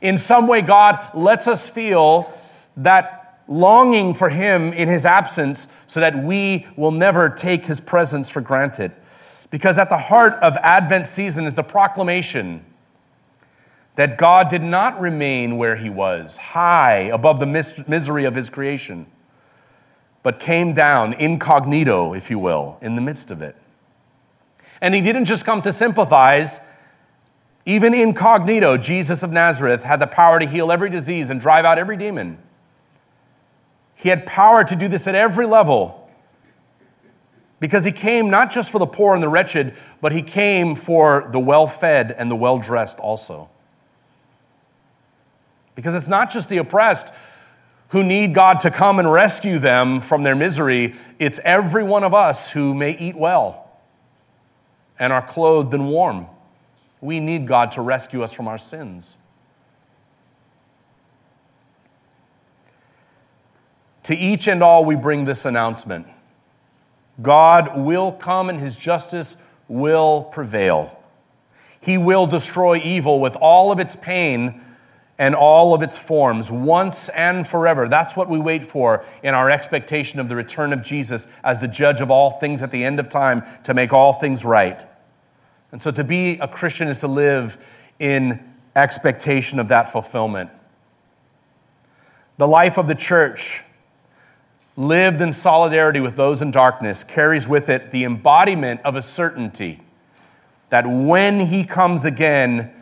In 0.00 0.18
some 0.18 0.46
way, 0.46 0.62
God 0.62 1.10
lets 1.14 1.46
us 1.46 1.68
feel 1.68 2.32
that 2.76 3.40
longing 3.48 4.14
for 4.14 4.28
him 4.28 4.72
in 4.72 4.88
his 4.88 5.04
absence 5.04 5.66
so 5.86 6.00
that 6.00 6.22
we 6.22 6.66
will 6.76 6.90
never 6.90 7.28
take 7.28 7.66
his 7.66 7.80
presence 7.80 8.30
for 8.30 8.40
granted. 8.40 8.92
Because 9.50 9.78
at 9.78 9.90
the 9.90 9.98
heart 9.98 10.34
of 10.34 10.56
Advent 10.62 11.06
season 11.06 11.46
is 11.46 11.54
the 11.54 11.62
proclamation 11.62 12.64
that 13.96 14.16
God 14.16 14.48
did 14.48 14.62
not 14.62 14.98
remain 15.00 15.58
where 15.58 15.76
he 15.76 15.90
was, 15.90 16.38
high 16.38 17.10
above 17.12 17.40
the 17.40 17.46
mis- 17.46 17.86
misery 17.86 18.24
of 18.24 18.34
his 18.34 18.48
creation, 18.48 19.06
but 20.22 20.38
came 20.38 20.74
down 20.74 21.12
incognito, 21.14 22.14
if 22.14 22.30
you 22.30 22.38
will, 22.38 22.78
in 22.80 22.94
the 22.94 23.02
midst 23.02 23.30
of 23.30 23.42
it. 23.42 23.56
And 24.80 24.94
he 24.94 25.00
didn't 25.00 25.26
just 25.26 25.44
come 25.44 25.62
to 25.62 25.72
sympathize, 25.72 26.60
Even 27.64 27.94
incognito, 27.94 28.76
Jesus 28.76 29.22
of 29.22 29.30
Nazareth 29.30 29.84
had 29.84 30.00
the 30.00 30.06
power 30.06 30.40
to 30.40 30.46
heal 30.46 30.72
every 30.72 30.90
disease 30.90 31.30
and 31.30 31.40
drive 31.40 31.64
out 31.64 31.78
every 31.78 31.96
demon. 31.96 32.38
He 33.94 34.08
had 34.08 34.26
power 34.26 34.64
to 34.64 34.74
do 34.74 34.88
this 34.88 35.06
at 35.06 35.14
every 35.14 35.46
level 35.46 36.10
because 37.60 37.84
he 37.84 37.92
came 37.92 38.28
not 38.28 38.50
just 38.50 38.72
for 38.72 38.80
the 38.80 38.86
poor 38.86 39.14
and 39.14 39.22
the 39.22 39.28
wretched, 39.28 39.76
but 40.00 40.10
he 40.10 40.22
came 40.22 40.74
for 40.74 41.28
the 41.30 41.38
well 41.38 41.68
fed 41.68 42.12
and 42.18 42.28
the 42.28 42.34
well 42.34 42.58
dressed 42.58 42.98
also. 42.98 43.48
Because 45.76 45.94
it's 45.94 46.08
not 46.08 46.32
just 46.32 46.48
the 46.48 46.58
oppressed 46.58 47.12
who 47.92 48.02
need 48.02 48.32
God 48.32 48.60
to 48.60 48.70
come 48.70 48.98
and 48.98 49.12
rescue 49.12 49.58
them 49.58 50.00
from 50.00 50.22
their 50.22 50.34
misery, 50.34 50.94
it's 51.18 51.38
every 51.44 51.84
one 51.84 52.02
of 52.02 52.14
us 52.14 52.50
who 52.50 52.72
may 52.72 52.96
eat 52.96 53.14
well 53.14 53.70
and 54.98 55.12
are 55.12 55.20
clothed 55.20 55.74
and 55.74 55.90
warm. 55.90 56.26
We 57.02 57.20
need 57.20 57.46
God 57.46 57.70
to 57.72 57.82
rescue 57.82 58.22
us 58.22 58.32
from 58.32 58.48
our 58.48 58.56
sins. 58.56 59.18
To 64.04 64.16
each 64.16 64.48
and 64.48 64.62
all, 64.62 64.86
we 64.86 64.96
bring 64.96 65.26
this 65.26 65.44
announcement 65.44 66.06
God 67.20 67.78
will 67.78 68.10
come 68.10 68.48
and 68.48 68.58
his 68.58 68.74
justice 68.74 69.36
will 69.68 70.22
prevail. 70.32 70.98
He 71.78 71.98
will 71.98 72.26
destroy 72.26 72.78
evil 72.78 73.20
with 73.20 73.36
all 73.36 73.70
of 73.70 73.78
its 73.78 73.96
pain 73.96 74.62
and 75.22 75.36
all 75.36 75.72
of 75.72 75.82
its 75.82 75.96
forms 75.96 76.50
once 76.50 77.08
and 77.10 77.46
forever. 77.46 77.88
That's 77.88 78.16
what 78.16 78.28
we 78.28 78.40
wait 78.40 78.64
for 78.64 79.04
in 79.22 79.34
our 79.34 79.52
expectation 79.52 80.18
of 80.18 80.28
the 80.28 80.34
return 80.34 80.72
of 80.72 80.82
Jesus 80.82 81.28
as 81.44 81.60
the 81.60 81.68
judge 81.68 82.00
of 82.00 82.10
all 82.10 82.32
things 82.32 82.60
at 82.60 82.72
the 82.72 82.82
end 82.82 82.98
of 82.98 83.08
time 83.08 83.44
to 83.62 83.72
make 83.72 83.92
all 83.92 84.14
things 84.14 84.44
right. 84.44 84.84
And 85.70 85.80
so 85.80 85.92
to 85.92 86.02
be 86.02 86.38
a 86.40 86.48
Christian 86.48 86.88
is 86.88 86.98
to 87.00 87.06
live 87.06 87.56
in 88.00 88.42
expectation 88.74 89.60
of 89.60 89.68
that 89.68 89.92
fulfillment. 89.92 90.50
The 92.36 92.48
life 92.48 92.76
of 92.76 92.88
the 92.88 92.96
church 92.96 93.62
lived 94.76 95.20
in 95.20 95.32
solidarity 95.32 96.00
with 96.00 96.16
those 96.16 96.42
in 96.42 96.50
darkness, 96.50 97.04
carries 97.04 97.46
with 97.46 97.68
it 97.68 97.92
the 97.92 98.02
embodiment 98.02 98.80
of 98.80 98.96
a 98.96 99.02
certainty 99.02 99.82
that 100.70 100.84
when 100.84 101.38
he 101.38 101.62
comes 101.62 102.04
again, 102.04 102.72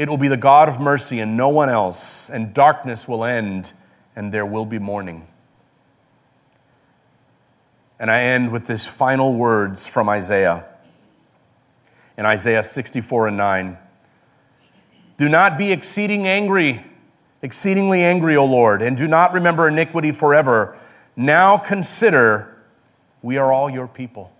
it 0.00 0.08
will 0.08 0.16
be 0.16 0.28
the 0.28 0.36
God 0.38 0.70
of 0.70 0.80
mercy 0.80 1.20
and 1.20 1.36
no 1.36 1.50
one 1.50 1.68
else, 1.68 2.30
and 2.30 2.54
darkness 2.54 3.06
will 3.06 3.22
end, 3.22 3.74
and 4.16 4.32
there 4.32 4.46
will 4.46 4.64
be 4.64 4.78
morning. 4.78 5.28
And 7.98 8.10
I 8.10 8.22
end 8.22 8.50
with 8.50 8.66
these 8.66 8.86
final 8.86 9.34
words 9.34 9.86
from 9.86 10.08
Isaiah 10.08 10.64
in 12.16 12.24
Isaiah 12.24 12.62
64 12.62 13.28
and 13.28 13.36
9. 13.36 13.78
Do 15.18 15.28
not 15.28 15.58
be 15.58 15.70
exceeding 15.70 16.26
angry, 16.26 16.82
exceedingly 17.42 18.02
angry, 18.02 18.36
O 18.36 18.46
Lord, 18.46 18.80
and 18.80 18.96
do 18.96 19.06
not 19.06 19.34
remember 19.34 19.68
iniquity 19.68 20.12
forever 20.12 20.78
now 21.14 21.58
consider 21.58 22.56
we 23.20 23.36
are 23.36 23.52
all 23.52 23.68
your 23.68 23.86
people. 23.86 24.32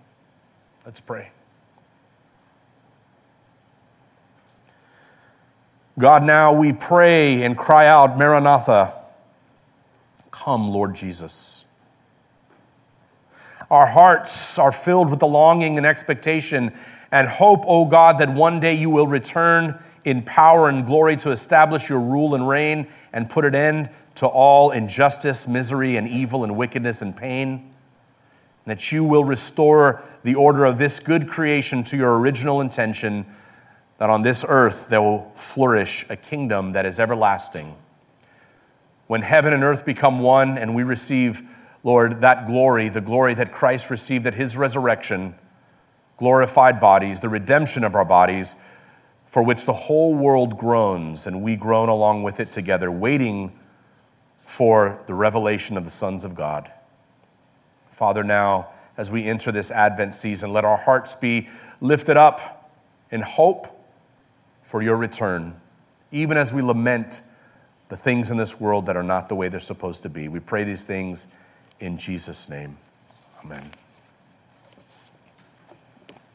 Let's 0.87 0.99
pray. 0.99 1.29
God, 6.01 6.23
now 6.23 6.51
we 6.51 6.73
pray 6.73 7.43
and 7.43 7.55
cry 7.55 7.85
out, 7.85 8.17
Maranatha, 8.17 8.91
come, 10.31 10.71
Lord 10.71 10.95
Jesus. 10.95 11.65
Our 13.69 13.85
hearts 13.85 14.57
are 14.57 14.71
filled 14.71 15.11
with 15.11 15.19
the 15.19 15.27
longing 15.27 15.77
and 15.77 15.85
expectation 15.85 16.73
and 17.11 17.27
hope, 17.27 17.61
O 17.67 17.85
God, 17.85 18.17
that 18.17 18.33
one 18.33 18.59
day 18.59 18.73
you 18.73 18.89
will 18.89 19.05
return 19.05 19.79
in 20.03 20.23
power 20.23 20.69
and 20.69 20.87
glory 20.87 21.17
to 21.17 21.29
establish 21.29 21.87
your 21.87 21.99
rule 21.99 22.33
and 22.33 22.49
reign 22.49 22.87
and 23.13 23.29
put 23.29 23.45
an 23.45 23.53
end 23.53 23.91
to 24.15 24.25
all 24.25 24.71
injustice, 24.71 25.47
misery, 25.47 25.97
and 25.97 26.07
evil, 26.07 26.43
and 26.43 26.57
wickedness 26.57 27.03
and 27.03 27.15
pain, 27.15 27.49
and 28.65 28.65
that 28.65 28.91
you 28.91 29.03
will 29.03 29.23
restore 29.23 30.01
the 30.23 30.33
order 30.33 30.65
of 30.65 30.79
this 30.79 30.99
good 30.99 31.27
creation 31.27 31.83
to 31.83 31.95
your 31.95 32.17
original 32.17 32.59
intention, 32.59 33.23
that 34.01 34.09
on 34.09 34.23
this 34.23 34.43
earth 34.47 34.89
there 34.89 34.99
will 34.99 35.31
flourish 35.35 36.07
a 36.09 36.15
kingdom 36.15 36.71
that 36.71 36.87
is 36.87 36.99
everlasting. 36.99 37.75
When 39.05 39.21
heaven 39.21 39.53
and 39.53 39.63
earth 39.63 39.85
become 39.85 40.21
one 40.21 40.57
and 40.57 40.73
we 40.73 40.81
receive, 40.81 41.43
Lord, 41.83 42.21
that 42.21 42.47
glory, 42.47 42.89
the 42.89 42.99
glory 42.99 43.35
that 43.35 43.53
Christ 43.53 43.91
received 43.91 44.25
at 44.25 44.33
his 44.33 44.57
resurrection, 44.57 45.35
glorified 46.17 46.79
bodies, 46.79 47.21
the 47.21 47.29
redemption 47.29 47.83
of 47.83 47.93
our 47.93 48.03
bodies, 48.03 48.55
for 49.27 49.43
which 49.43 49.65
the 49.65 49.73
whole 49.73 50.15
world 50.15 50.57
groans, 50.57 51.27
and 51.27 51.43
we 51.43 51.55
groan 51.55 51.87
along 51.87 52.23
with 52.23 52.39
it 52.39 52.51
together, 52.51 52.89
waiting 52.89 53.51
for 54.47 54.99
the 55.05 55.13
revelation 55.13 55.77
of 55.77 55.85
the 55.85 55.91
sons 55.91 56.25
of 56.25 56.33
God. 56.33 56.71
Father, 57.91 58.23
now, 58.23 58.69
as 58.97 59.11
we 59.11 59.25
enter 59.25 59.51
this 59.51 59.69
Advent 59.69 60.15
season, 60.15 60.51
let 60.51 60.65
our 60.65 60.77
hearts 60.77 61.13
be 61.13 61.49
lifted 61.81 62.17
up 62.17 62.71
in 63.11 63.21
hope 63.21 63.70
for 64.71 64.81
your 64.81 64.95
return, 64.95 65.53
even 66.13 66.37
as 66.37 66.53
we 66.53 66.61
lament 66.61 67.23
the 67.89 67.97
things 67.97 68.31
in 68.31 68.37
this 68.37 68.57
world 68.57 68.85
that 68.85 68.95
are 68.95 69.03
not 69.03 69.27
the 69.27 69.35
way 69.35 69.49
they're 69.49 69.59
supposed 69.59 70.03
to 70.03 70.09
be. 70.09 70.29
We 70.29 70.39
pray 70.39 70.63
these 70.63 70.85
things 70.85 71.27
in 71.81 71.97
Jesus' 71.97 72.47
name. 72.47 72.77
Amen. 73.43 73.69